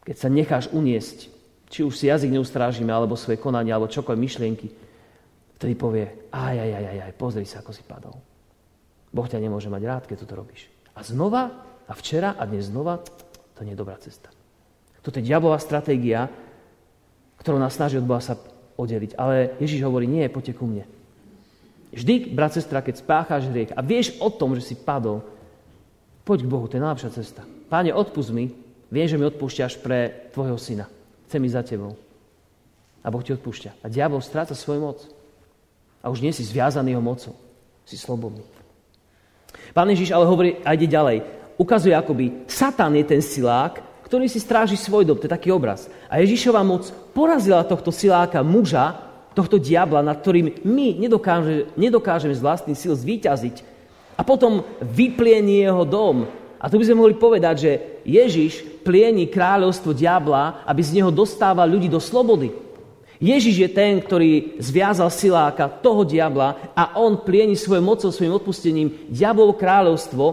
keď 0.00 0.16
sa 0.16 0.32
necháš 0.32 0.72
uniesť 0.72 1.36
či 1.66 1.82
už 1.82 1.94
si 1.98 2.06
jazyk 2.06 2.30
neustrážime, 2.30 2.94
alebo 2.94 3.18
svoje 3.18 3.42
konanie, 3.42 3.74
alebo 3.74 3.90
čokoľvek 3.90 4.22
myšlienky, 4.22 4.68
vtedy 5.58 5.74
povie, 5.74 6.06
aj, 6.30 6.54
aj, 6.54 6.70
aj, 6.70 6.84
aj, 6.86 6.98
aj, 7.10 7.12
pozri 7.18 7.46
sa, 7.46 7.58
ako 7.62 7.72
si 7.74 7.82
padol. 7.82 8.14
Boh 9.16 9.24
ťa 9.24 9.40
nemôže 9.40 9.72
mať 9.72 9.82
rád, 9.88 10.04
keď 10.04 10.28
toto 10.28 10.44
robíš. 10.44 10.68
A 10.92 11.00
znova, 11.00 11.64
a 11.88 11.92
včera, 11.96 12.36
a 12.36 12.44
dnes 12.44 12.68
znova, 12.68 13.00
to 13.56 13.64
nie 13.64 13.72
je 13.72 13.80
dobrá 13.80 13.96
cesta. 13.96 14.28
Toto 15.00 15.16
je 15.16 15.24
diablová 15.24 15.56
stratégia, 15.56 16.28
ktorou 17.40 17.56
nás 17.56 17.72
snaží 17.72 17.96
od 17.96 18.04
Boha 18.04 18.20
sa 18.20 18.36
oddeliť. 18.76 19.16
Ale 19.16 19.56
Ježiš 19.56 19.80
hovorí, 19.88 20.04
nie, 20.04 20.28
poďte 20.28 20.60
ku 20.60 20.68
mne. 20.68 20.84
Vždy, 21.96 22.36
brat, 22.36 22.52
sestra, 22.52 22.84
keď 22.84 23.00
spácháš 23.00 23.48
hriek 23.48 23.72
a 23.72 23.80
vieš 23.80 24.20
o 24.20 24.28
tom, 24.28 24.52
že 24.52 24.68
si 24.68 24.74
padol, 24.76 25.24
poď 26.28 26.44
k 26.44 26.50
Bohu, 26.52 26.68
to 26.68 26.76
je 26.76 26.84
najlepšia 26.84 27.16
cesta. 27.16 27.48
Páne, 27.72 27.96
odpust 27.96 28.34
mi, 28.36 28.52
viem, 28.92 29.08
že 29.08 29.16
mi 29.16 29.24
odpúšťaš 29.24 29.80
pre 29.80 30.28
tvojho 30.36 30.60
syna. 30.60 30.90
Chcem 31.30 31.40
ísť 31.48 31.56
za 31.56 31.62
tebou. 31.64 31.96
A 33.00 33.08
Boh 33.08 33.22
ti 33.22 33.32
odpúšťa. 33.32 33.80
A 33.80 33.86
diabol 33.88 34.20
stráca 34.20 34.52
svoju 34.52 34.82
moc. 34.82 34.98
A 36.02 36.10
už 36.10 36.20
nie 36.20 36.34
si 36.34 36.44
zviazaný 36.44 36.92
jeho 36.92 37.02
mocou. 37.02 37.34
Si 37.86 37.94
slobodný. 37.94 38.42
Pán 39.76 39.88
Ježiš 39.92 40.12
ale 40.12 40.28
hovorí 40.28 40.50
a 40.64 40.72
ide 40.72 40.88
ďalej. 40.88 41.22
Ukazuje 41.56 41.96
akoby, 41.96 42.44
Satan 42.48 42.92
je 42.96 43.04
ten 43.04 43.22
silák, 43.24 43.80
ktorý 44.04 44.30
si 44.30 44.38
stráži 44.38 44.78
svoj 44.78 45.02
dom. 45.02 45.18
To 45.18 45.26
je 45.26 45.34
taký 45.34 45.50
obraz. 45.50 45.90
A 46.06 46.22
Ježišová 46.22 46.62
moc 46.62 46.86
porazila 47.10 47.66
tohto 47.66 47.90
siláka, 47.90 48.44
muža, 48.44 49.02
tohto 49.34 49.60
diabla, 49.60 50.00
nad 50.00 50.16
ktorým 50.22 50.62
my 50.64 50.96
nedokážeme, 50.96 51.74
nedokážeme 51.74 52.32
z 52.32 52.44
vlastných 52.44 52.78
síl 52.78 52.94
zvíťaziť. 52.94 53.56
A 54.16 54.24
potom 54.24 54.64
vyplienie 54.80 55.68
jeho 55.68 55.84
dom, 55.84 56.24
a 56.56 56.72
tu 56.72 56.80
by 56.80 56.88
sme 56.88 57.04
mohli 57.04 57.14
povedať, 57.14 57.54
že 57.60 57.72
Ježiš 58.08 58.80
plieni 58.80 59.28
kráľovstvo 59.28 59.92
diabla, 59.92 60.64
aby 60.64 60.80
z 60.80 60.98
neho 60.98 61.12
dostával 61.12 61.68
ľudí 61.68 61.86
do 61.86 62.00
slobody. 62.00 62.48
Ježiš 63.16 63.56
je 63.64 63.70
ten, 63.72 63.96
ktorý 63.96 64.60
zviazal 64.60 65.08
siláka 65.08 65.68
toho 65.68 66.04
diabla 66.04 66.72
a 66.76 67.00
on 67.00 67.16
plieni 67.24 67.56
svojou 67.56 67.84
mocou, 67.84 68.10
svojim 68.12 68.36
odpustením 68.36 69.08
diablov 69.08 69.56
kráľovstvo, 69.56 70.24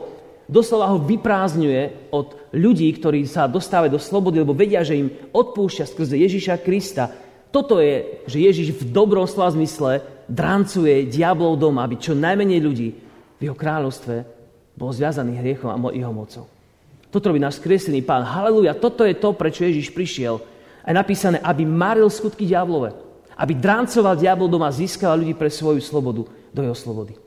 doslova 0.52 0.92
ho 0.92 1.00
vyprázdňuje 1.00 2.12
od 2.12 2.52
ľudí, 2.52 2.92
ktorí 3.00 3.24
sa 3.24 3.48
dostávajú 3.48 3.96
do 3.96 4.02
slobody, 4.02 4.44
lebo 4.44 4.52
vedia, 4.52 4.84
že 4.84 5.00
im 5.00 5.10
odpúšťa 5.32 5.86
skrze 5.88 6.16
Ježiša 6.20 6.60
Krista. 6.60 7.08
Toto 7.54 7.80
je, 7.80 8.26
že 8.28 8.44
Ježiš 8.44 8.68
v 8.76 8.92
dobrom 8.92 9.24
slova 9.30 9.56
zmysle 9.56 10.04
drancuje 10.28 11.08
diablov 11.08 11.56
doma, 11.56 11.88
aby 11.88 11.96
čo 12.00 12.18
najmenej 12.18 12.60
ľudí 12.60 12.90
v 13.40 13.42
jeho 13.42 13.56
kráľovstve 13.56 14.16
bol 14.76 14.90
zviazaný 14.92 15.40
hriechom 15.40 15.70
a 15.72 15.78
jeho 15.94 16.12
mocou. 16.12 16.46
Toto 17.14 17.30
robí 17.30 17.38
náš 17.38 17.62
skresený 17.62 18.02
pán. 18.02 18.26
Haleluja, 18.26 18.74
toto 18.74 19.06
je 19.06 19.14
to, 19.14 19.38
prečo 19.38 19.70
Ježiš 19.70 19.94
prišiel. 19.94 20.42
A 20.84 20.92
je 20.92 21.00
napísané, 21.00 21.40
aby 21.40 21.64
maril 21.64 22.12
skutky 22.12 22.44
diablove. 22.44 22.92
Aby 23.34 23.58
dráncoval 23.58 24.20
diabol 24.20 24.52
doma 24.52 24.70
získal 24.70 25.18
ľudí 25.18 25.34
pre 25.34 25.50
svoju 25.50 25.82
slobodu, 25.82 26.28
do 26.54 26.62
jeho 26.62 26.78
slobody. 26.78 27.18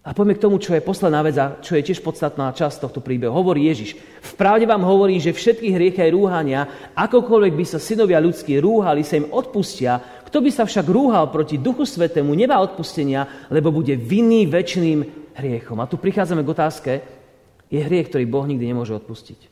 A 0.00 0.16
poďme 0.16 0.32
k 0.32 0.44
tomu, 0.48 0.56
čo 0.56 0.72
je 0.72 0.80
posledná 0.80 1.20
vec 1.20 1.36
a 1.36 1.60
čo 1.60 1.76
je 1.76 1.84
tiež 1.84 2.00
podstatná 2.00 2.48
časť 2.56 2.80
tohto 2.80 3.04
príbehu. 3.04 3.36
Hovorí 3.36 3.68
Ježiš. 3.68 4.00
V 4.00 4.32
pravde 4.32 4.64
vám 4.64 4.80
hovorím, 4.80 5.20
že 5.20 5.36
všetky 5.36 5.76
hriechy 5.76 6.00
aj 6.00 6.14
rúhania, 6.16 6.60
akokoľvek 6.96 7.52
by 7.52 7.64
sa 7.68 7.76
synovia 7.76 8.16
ľudskí 8.16 8.56
rúhali, 8.64 9.04
sa 9.04 9.20
im 9.20 9.28
odpustia. 9.28 10.00
Kto 10.24 10.40
by 10.40 10.50
sa 10.56 10.64
však 10.64 10.88
rúhal 10.88 11.28
proti 11.28 11.60
Duchu 11.60 11.84
Svetému, 11.84 12.32
nemá 12.32 12.64
odpustenia, 12.64 13.28
lebo 13.52 13.68
bude 13.68 13.92
vinný 13.92 14.48
väčšným 14.48 14.98
hriechom. 15.36 15.76
A 15.76 15.90
tu 15.90 16.00
prichádzame 16.00 16.48
k 16.48 16.52
otázke, 16.56 16.92
je 17.68 17.80
hriech, 17.84 18.08
ktorý 18.08 18.24
Boh 18.24 18.48
nikdy 18.48 18.72
nemôže 18.72 18.96
odpustiť. 18.96 19.49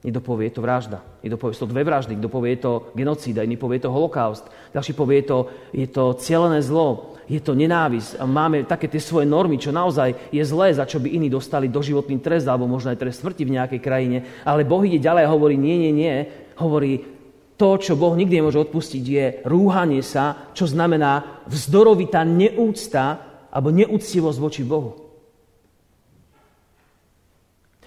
Niekto 0.00 0.24
povie, 0.24 0.48
je 0.48 0.56
to 0.56 0.64
vražda. 0.64 1.04
Niekto 1.20 1.36
povie, 1.36 1.52
sú 1.52 1.68
to 1.68 1.72
dve 1.76 1.84
vraždy. 1.84 2.16
Kto 2.16 2.28
povie, 2.32 2.56
je 2.56 2.64
to 2.64 2.72
genocída. 2.96 3.44
Iný 3.44 3.60
povie, 3.60 3.80
je 3.80 3.84
to 3.88 3.92
holokaust. 3.92 4.48
Ďalší 4.72 4.92
povie, 4.96 5.20
je 5.20 5.26
to, 5.28 5.38
je 5.76 5.86
to 5.92 6.04
cielené 6.16 6.64
zlo. 6.64 7.16
Je 7.28 7.38
to 7.38 7.52
nenávisť. 7.52 8.18
Máme 8.24 8.64
také 8.64 8.88
tie 8.88 8.98
svoje 8.98 9.28
normy, 9.28 9.60
čo 9.60 9.70
naozaj 9.70 10.32
je 10.32 10.42
zlé, 10.42 10.72
za 10.72 10.88
čo 10.88 10.98
by 10.98 11.14
iní 11.14 11.28
dostali 11.28 11.68
doživotný 11.68 12.18
trest 12.18 12.48
alebo 12.48 12.64
možno 12.64 12.90
aj 12.90 12.98
trest 12.98 13.20
smrti 13.22 13.44
v 13.44 13.54
nejakej 13.60 13.80
krajine. 13.84 14.24
Ale 14.42 14.64
Boh 14.64 14.82
ide 14.82 14.98
ďalej 14.98 15.28
a 15.28 15.32
hovorí, 15.32 15.54
nie, 15.60 15.76
nie, 15.78 15.92
nie. 15.92 16.14
Hovorí, 16.56 17.20
To, 17.60 17.76
čo 17.76 17.92
Boh 17.92 18.16
nikdy 18.16 18.40
nemôže 18.40 18.56
odpustiť, 18.56 19.04
je 19.04 19.24
rúhanie 19.44 20.00
sa, 20.00 20.48
čo 20.56 20.64
znamená 20.64 21.44
vzdorovitá 21.44 22.24
neúcta 22.24 23.20
alebo 23.52 23.68
neúctivosť 23.68 24.38
voči 24.40 24.64
Bohu. 24.64 24.99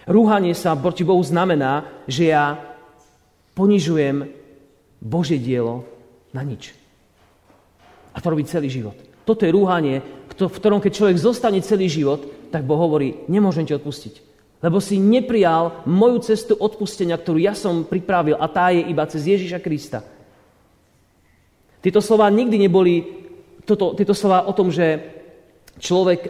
Rúhanie 0.03 0.51
sa 0.51 0.75
proti 0.75 1.07
Bohu 1.07 1.21
znamená, 1.23 1.87
že 2.09 2.31
ja 2.31 2.59
ponižujem 3.55 4.27
Božie 4.99 5.39
dielo 5.39 5.87
na 6.35 6.43
nič. 6.43 6.75
A 8.13 8.19
to 8.19 8.31
robí 8.31 8.43
celý 8.43 8.67
život. 8.69 8.95
Toto 9.23 9.47
je 9.47 9.55
rúhanie, 9.55 10.03
v 10.27 10.57
ktorom 10.59 10.83
keď 10.83 10.91
človek 10.91 11.17
zostane 11.17 11.63
celý 11.63 11.87
život, 11.87 12.51
tak 12.51 12.67
Boh 12.67 12.77
hovorí, 12.77 13.23
nemôžem 13.31 13.63
ti 13.63 13.73
odpustiť 13.73 14.33
lebo 14.63 14.79
si 14.79 14.95
neprijal 14.95 15.83
moju 15.83 16.23
cestu 16.23 16.55
odpustenia, 16.55 17.19
ktorú 17.19 17.35
ja 17.35 17.51
som 17.51 17.83
pripravil 17.83 18.39
a 18.39 18.47
tá 18.47 18.71
je 18.71 18.87
iba 18.87 19.03
cez 19.11 19.27
Ježiša 19.27 19.59
Krista. 19.59 19.99
Tieto 21.83 21.99
slova 21.99 22.31
nikdy 22.31 22.63
neboli, 22.63 23.03
toto, 23.67 23.91
tieto 23.91 24.15
slova 24.15 24.47
o 24.47 24.55
tom, 24.55 24.71
že 24.71 25.12
človek, 25.79 26.21
e, 26.27 26.29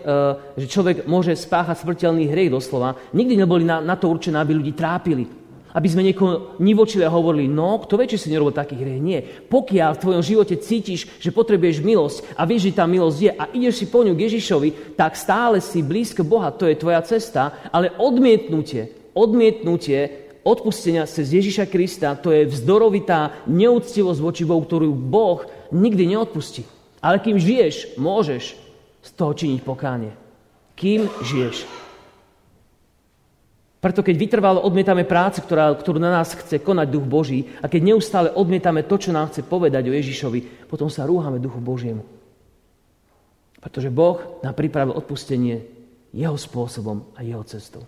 že 0.60 0.68
človek 0.72 0.98
môže 1.10 1.36
spáchať 1.36 1.84
smrteľný 1.84 2.30
hriech 2.32 2.54
doslova, 2.54 2.96
nikdy 3.12 3.40
neboli 3.40 3.68
na, 3.68 3.84
na 3.84 3.96
to 4.00 4.08
určené, 4.08 4.40
aby 4.40 4.56
ľudí 4.56 4.74
trápili. 4.76 5.28
Aby 5.74 5.90
sme 5.90 6.06
niekoho 6.06 6.54
nivočili 6.62 7.02
a 7.02 7.10
hovorili, 7.10 7.50
no, 7.50 7.82
kto 7.82 7.98
vie, 7.98 8.06
či 8.06 8.22
si 8.22 8.30
nerobil 8.30 8.54
takých 8.54 8.86
hriech. 8.86 9.02
Nie. 9.02 9.20
Pokiaľ 9.26 9.98
v 9.98 10.02
tvojom 10.06 10.22
živote 10.22 10.56
cítiš, 10.62 11.10
že 11.18 11.34
potrebuješ 11.34 11.82
milosť 11.82 12.38
a 12.38 12.46
vieš, 12.46 12.70
že 12.70 12.78
tá 12.78 12.86
milosť 12.86 13.18
je 13.18 13.32
a 13.34 13.44
ideš 13.58 13.82
si 13.82 13.86
po 13.90 14.06
ňu 14.06 14.14
k 14.14 14.30
Ježišovi, 14.30 14.94
tak 14.94 15.18
stále 15.18 15.58
si 15.66 15.82
blízko 15.82 16.22
Boha, 16.22 16.54
to 16.54 16.70
je 16.70 16.78
tvoja 16.78 17.02
cesta, 17.02 17.58
ale 17.74 17.90
odmietnutie, 17.98 18.94
odmietnutie 19.18 20.24
odpustenia 20.46 21.10
cez 21.10 21.34
Ježiša 21.34 21.66
Krista, 21.72 22.20
to 22.20 22.30
je 22.30 22.46
vzdorovitá 22.46 23.42
neúctivosť 23.50 24.20
voči 24.20 24.44
Bohu, 24.46 24.62
ktorú 24.62 24.94
Boh 24.94 25.42
nikdy 25.74 26.14
neodpustí. 26.14 26.68
Ale 27.02 27.18
kým 27.20 27.40
žiješ, 27.40 27.98
môžeš 27.98 28.63
z 29.04 29.10
toho 29.12 29.36
činiť 29.36 29.60
pokánie. 29.62 30.16
Kým 30.74 31.06
žiješ. 31.22 31.68
Preto 33.84 34.00
keď 34.00 34.16
vytrvalo 34.16 34.64
odmietame 34.64 35.04
prácu, 35.04 35.44
ktorá, 35.44 35.76
ktorú 35.76 36.00
na 36.00 36.08
nás 36.08 36.32
chce 36.32 36.64
konať 36.64 36.88
Duch 36.88 37.04
Boží 37.04 37.52
a 37.60 37.68
keď 37.68 37.92
neustále 37.92 38.32
odmietame 38.32 38.88
to, 38.88 38.96
čo 38.96 39.12
nám 39.12 39.28
chce 39.28 39.44
povedať 39.44 39.92
o 39.92 39.96
Ježišovi, 40.00 40.72
potom 40.72 40.88
sa 40.88 41.04
rúhame 41.04 41.36
Duchu 41.44 41.60
Božiemu. 41.60 42.08
Pretože 43.60 43.92
Boh 43.92 44.40
nám 44.40 44.56
pripravil 44.56 44.96
odpustenie 44.96 45.68
jeho 46.16 46.40
spôsobom 46.40 47.12
a 47.20 47.28
jeho 47.28 47.44
cestou. 47.44 47.84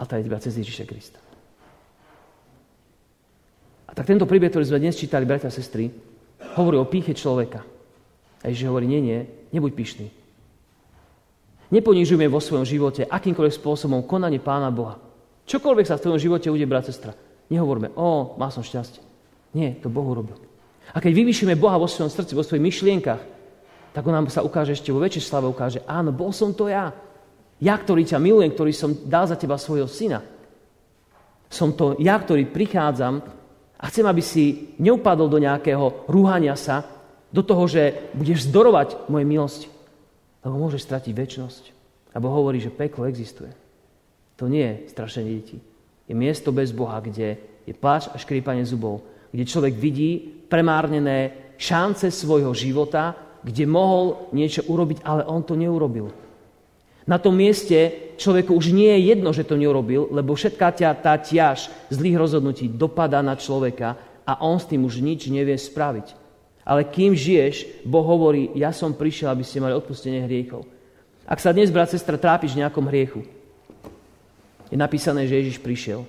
A 0.00 0.08
tá 0.08 0.16
je 0.16 0.24
iba 0.24 0.40
cez 0.40 0.56
Ježiša 0.56 0.88
Krista. 0.88 1.20
A 3.84 3.92
tak 3.92 4.08
tento 4.08 4.24
príbeh, 4.24 4.48
ktorý 4.48 4.64
sme 4.64 4.80
dnes 4.80 4.96
čítali, 4.96 5.28
bratia 5.28 5.52
a 5.52 5.54
sestry, 5.54 5.92
hovorí 6.56 6.80
o 6.80 6.88
píche 6.88 7.12
človeka. 7.12 7.73
A 8.44 8.52
Ježiš 8.52 8.68
hovorí, 8.68 8.84
nie, 8.84 9.00
nie, 9.00 9.18
nebuď 9.56 9.72
pyšný. 9.72 10.06
Neponižujme 11.72 12.28
vo 12.28 12.38
svojom 12.38 12.68
živote 12.68 13.08
akýmkoľvek 13.08 13.56
spôsobom 13.56 14.04
konanie 14.04 14.38
Pána 14.38 14.68
Boha. 14.68 15.00
Čokoľvek 15.48 15.88
sa 15.88 15.96
v 15.96 16.04
tvojom 16.04 16.20
živote 16.20 16.52
ude, 16.52 16.68
brat, 16.68 16.84
sestra, 16.84 17.16
nehovorme, 17.48 17.90
o, 17.96 18.36
má 18.36 18.52
som 18.52 18.60
šťastie. 18.60 19.00
Nie, 19.56 19.80
to 19.80 19.88
Boh 19.88 20.04
urobil. 20.04 20.36
A 20.92 21.00
keď 21.00 21.24
vyvyšíme 21.24 21.56
Boha 21.56 21.80
vo 21.80 21.88
svojom 21.88 22.12
srdci, 22.12 22.36
vo 22.36 22.44
svojich 22.44 22.62
myšlienkach, 22.62 23.22
tak 23.96 24.02
on 24.04 24.12
nám 24.12 24.28
sa 24.28 24.44
ukáže 24.44 24.76
ešte 24.76 24.92
vo 24.92 25.00
väčšej 25.00 25.24
slave, 25.24 25.46
ukáže, 25.48 25.80
áno, 25.88 26.12
bol 26.12 26.34
som 26.34 26.52
to 26.52 26.68
ja. 26.68 26.92
Ja, 27.62 27.74
ktorý 27.78 28.04
ťa 28.04 28.18
milujem, 28.20 28.52
ktorý 28.52 28.72
som 28.74 28.90
dal 29.06 29.24
za 29.24 29.38
teba 29.38 29.56
svojho 29.56 29.88
syna. 29.88 30.20
Som 31.48 31.72
to 31.78 31.94
ja, 32.02 32.18
ktorý 32.18 32.50
prichádzam 32.50 33.22
a 33.78 33.84
chcem, 33.88 34.04
aby 34.04 34.22
si 34.22 34.74
neupadol 34.82 35.30
do 35.30 35.38
nejakého 35.38 36.10
rúhania 36.10 36.58
sa, 36.58 36.93
do 37.34 37.42
toho, 37.42 37.66
že 37.66 38.14
budeš 38.14 38.46
zdorovať 38.46 39.10
moje 39.10 39.26
milosti 39.26 39.68
lebo 40.44 40.60
môžeš 40.60 40.84
stratiť 40.84 41.12
väčnosť. 41.16 41.64
Alebo 42.12 42.30
hovorí, 42.30 42.60
že 42.60 42.70
peklo 42.70 43.08
existuje. 43.08 43.50
To 44.38 44.46
nie 44.46 44.62
je 44.62 44.92
strašenie 44.92 45.30
detí. 45.40 45.58
Je 46.04 46.14
miesto 46.14 46.52
bez 46.52 46.70
Boha, 46.70 47.00
kde 47.00 47.40
je 47.64 47.72
pláč 47.72 48.12
a 48.12 48.20
škrípanie 48.20 48.62
zubov, 48.68 49.02
kde 49.32 49.48
človek 49.48 49.74
vidí 49.74 50.20
premárnené 50.46 51.56
šance 51.56 52.12
svojho 52.12 52.52
života, 52.52 53.16
kde 53.40 53.64
mohol 53.64 54.30
niečo 54.36 54.62
urobiť, 54.68 55.02
ale 55.02 55.24
on 55.24 55.42
to 55.42 55.56
neurobil. 55.56 56.12
Na 57.04 57.20
tom 57.20 57.36
mieste 57.36 58.12
človeku 58.16 58.52
už 58.52 58.72
nie 58.72 58.88
je 59.00 59.12
jedno, 59.12 59.32
že 59.32 59.44
to 59.44 59.60
neurobil, 59.60 60.08
lebo 60.12 60.36
všetká 60.36 60.72
ťa, 60.76 60.90
tá 61.04 61.16
ťaž 61.20 61.68
zlých 61.92 62.16
rozhodnutí 62.16 62.68
dopadá 62.68 63.20
na 63.20 63.36
človeka 63.36 63.96
a 64.24 64.40
on 64.44 64.56
s 64.56 64.68
tým 64.68 64.88
už 64.88 65.04
nič 65.04 65.28
nevie 65.28 65.56
spraviť. 65.56 66.23
Ale 66.64 66.88
kým 66.88 67.12
žiješ, 67.12 67.84
Boh 67.84 68.04
hovorí, 68.08 68.48
ja 68.56 68.72
som 68.72 68.96
prišiel, 68.96 69.28
aby 69.28 69.44
ste 69.44 69.60
mali 69.60 69.76
odpustenie 69.76 70.24
hriechov. 70.24 70.64
Ak 71.28 71.36
sa 71.36 71.52
dnes, 71.52 71.68
brat, 71.68 71.92
sestra, 71.92 72.16
trápiš 72.16 72.56
v 72.56 72.64
nejakom 72.64 72.88
hriechu, 72.88 73.20
je 74.72 74.76
napísané, 74.80 75.28
že 75.28 75.36
Ježiš 75.44 75.60
prišiel, 75.60 76.08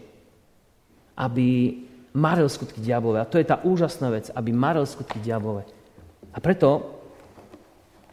aby 1.19 1.79
maril 2.15 2.47
skutky 2.47 2.79
diabole. 2.79 3.19
A 3.19 3.27
to 3.27 3.35
je 3.35 3.43
tá 3.43 3.59
úžasná 3.67 4.07
vec, 4.07 4.31
aby 4.31 4.55
maril 4.55 4.87
skutky 4.87 5.19
diabole. 5.19 5.67
A 6.31 6.39
preto 6.39 6.87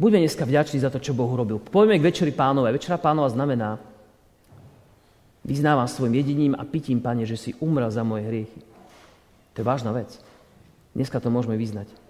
buďme 0.03 0.27
dneska 0.27 0.43
vďační 0.43 0.83
za 0.83 0.91
to, 0.91 0.99
čo 0.99 1.15
Boh 1.15 1.31
urobil. 1.31 1.63
Poďme 1.63 2.03
k 2.03 2.07
Večeri 2.11 2.35
pánové. 2.35 2.75
Večera 2.75 2.99
pánova 2.99 3.31
znamená, 3.31 3.79
vyznávam 5.47 5.87
svojim 5.87 6.19
jediním 6.19 6.59
a 6.59 6.67
pitím, 6.67 6.99
Pane, 6.99 7.23
že 7.23 7.39
si 7.39 7.51
umrel 7.63 7.91
za 7.91 8.03
moje 8.03 8.27
hriechy. 8.27 8.61
To 9.55 9.63
je 9.63 9.67
vážna 9.67 9.95
vec. 9.95 10.11
Dneska 10.91 11.23
to 11.23 11.31
môžeme 11.31 11.55
vyznať 11.55 12.02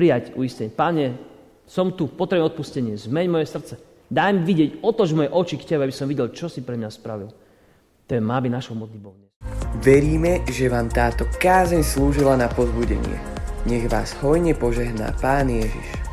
prijať 0.00 0.32
uistenie. 0.32 0.72
Pane, 0.72 1.20
som 1.68 1.92
tu, 1.92 2.08
potrebujem 2.08 2.48
odpustenie, 2.48 2.96
zmeň 2.96 3.26
moje 3.28 3.52
srdce. 3.52 3.76
Daj 4.08 4.32
mi 4.32 4.48
vidieť, 4.48 4.80
otoč 4.80 5.12
moje 5.12 5.28
oči 5.28 5.60
k 5.60 5.76
Tebe, 5.76 5.84
aby 5.84 5.92
som 5.92 6.08
videl, 6.08 6.32
čo 6.32 6.48
si 6.48 6.64
pre 6.64 6.80
mňa 6.80 6.88
spravil. 6.88 7.28
To 8.08 8.10
je 8.16 8.18
má 8.24 8.40
byť 8.40 8.50
našou 8.50 8.80
modlitbou. 8.80 9.12
Veríme, 9.84 10.40
že 10.48 10.72
vám 10.72 10.88
táto 10.88 11.28
kázeň 11.36 11.84
slúžila 11.84 12.34
na 12.34 12.48
pozbudenie. 12.48 13.20
Nech 13.68 13.86
vás 13.92 14.16
hojne 14.24 14.56
požehná 14.56 15.12
Pán 15.20 15.52
Ježiš. 15.52 16.09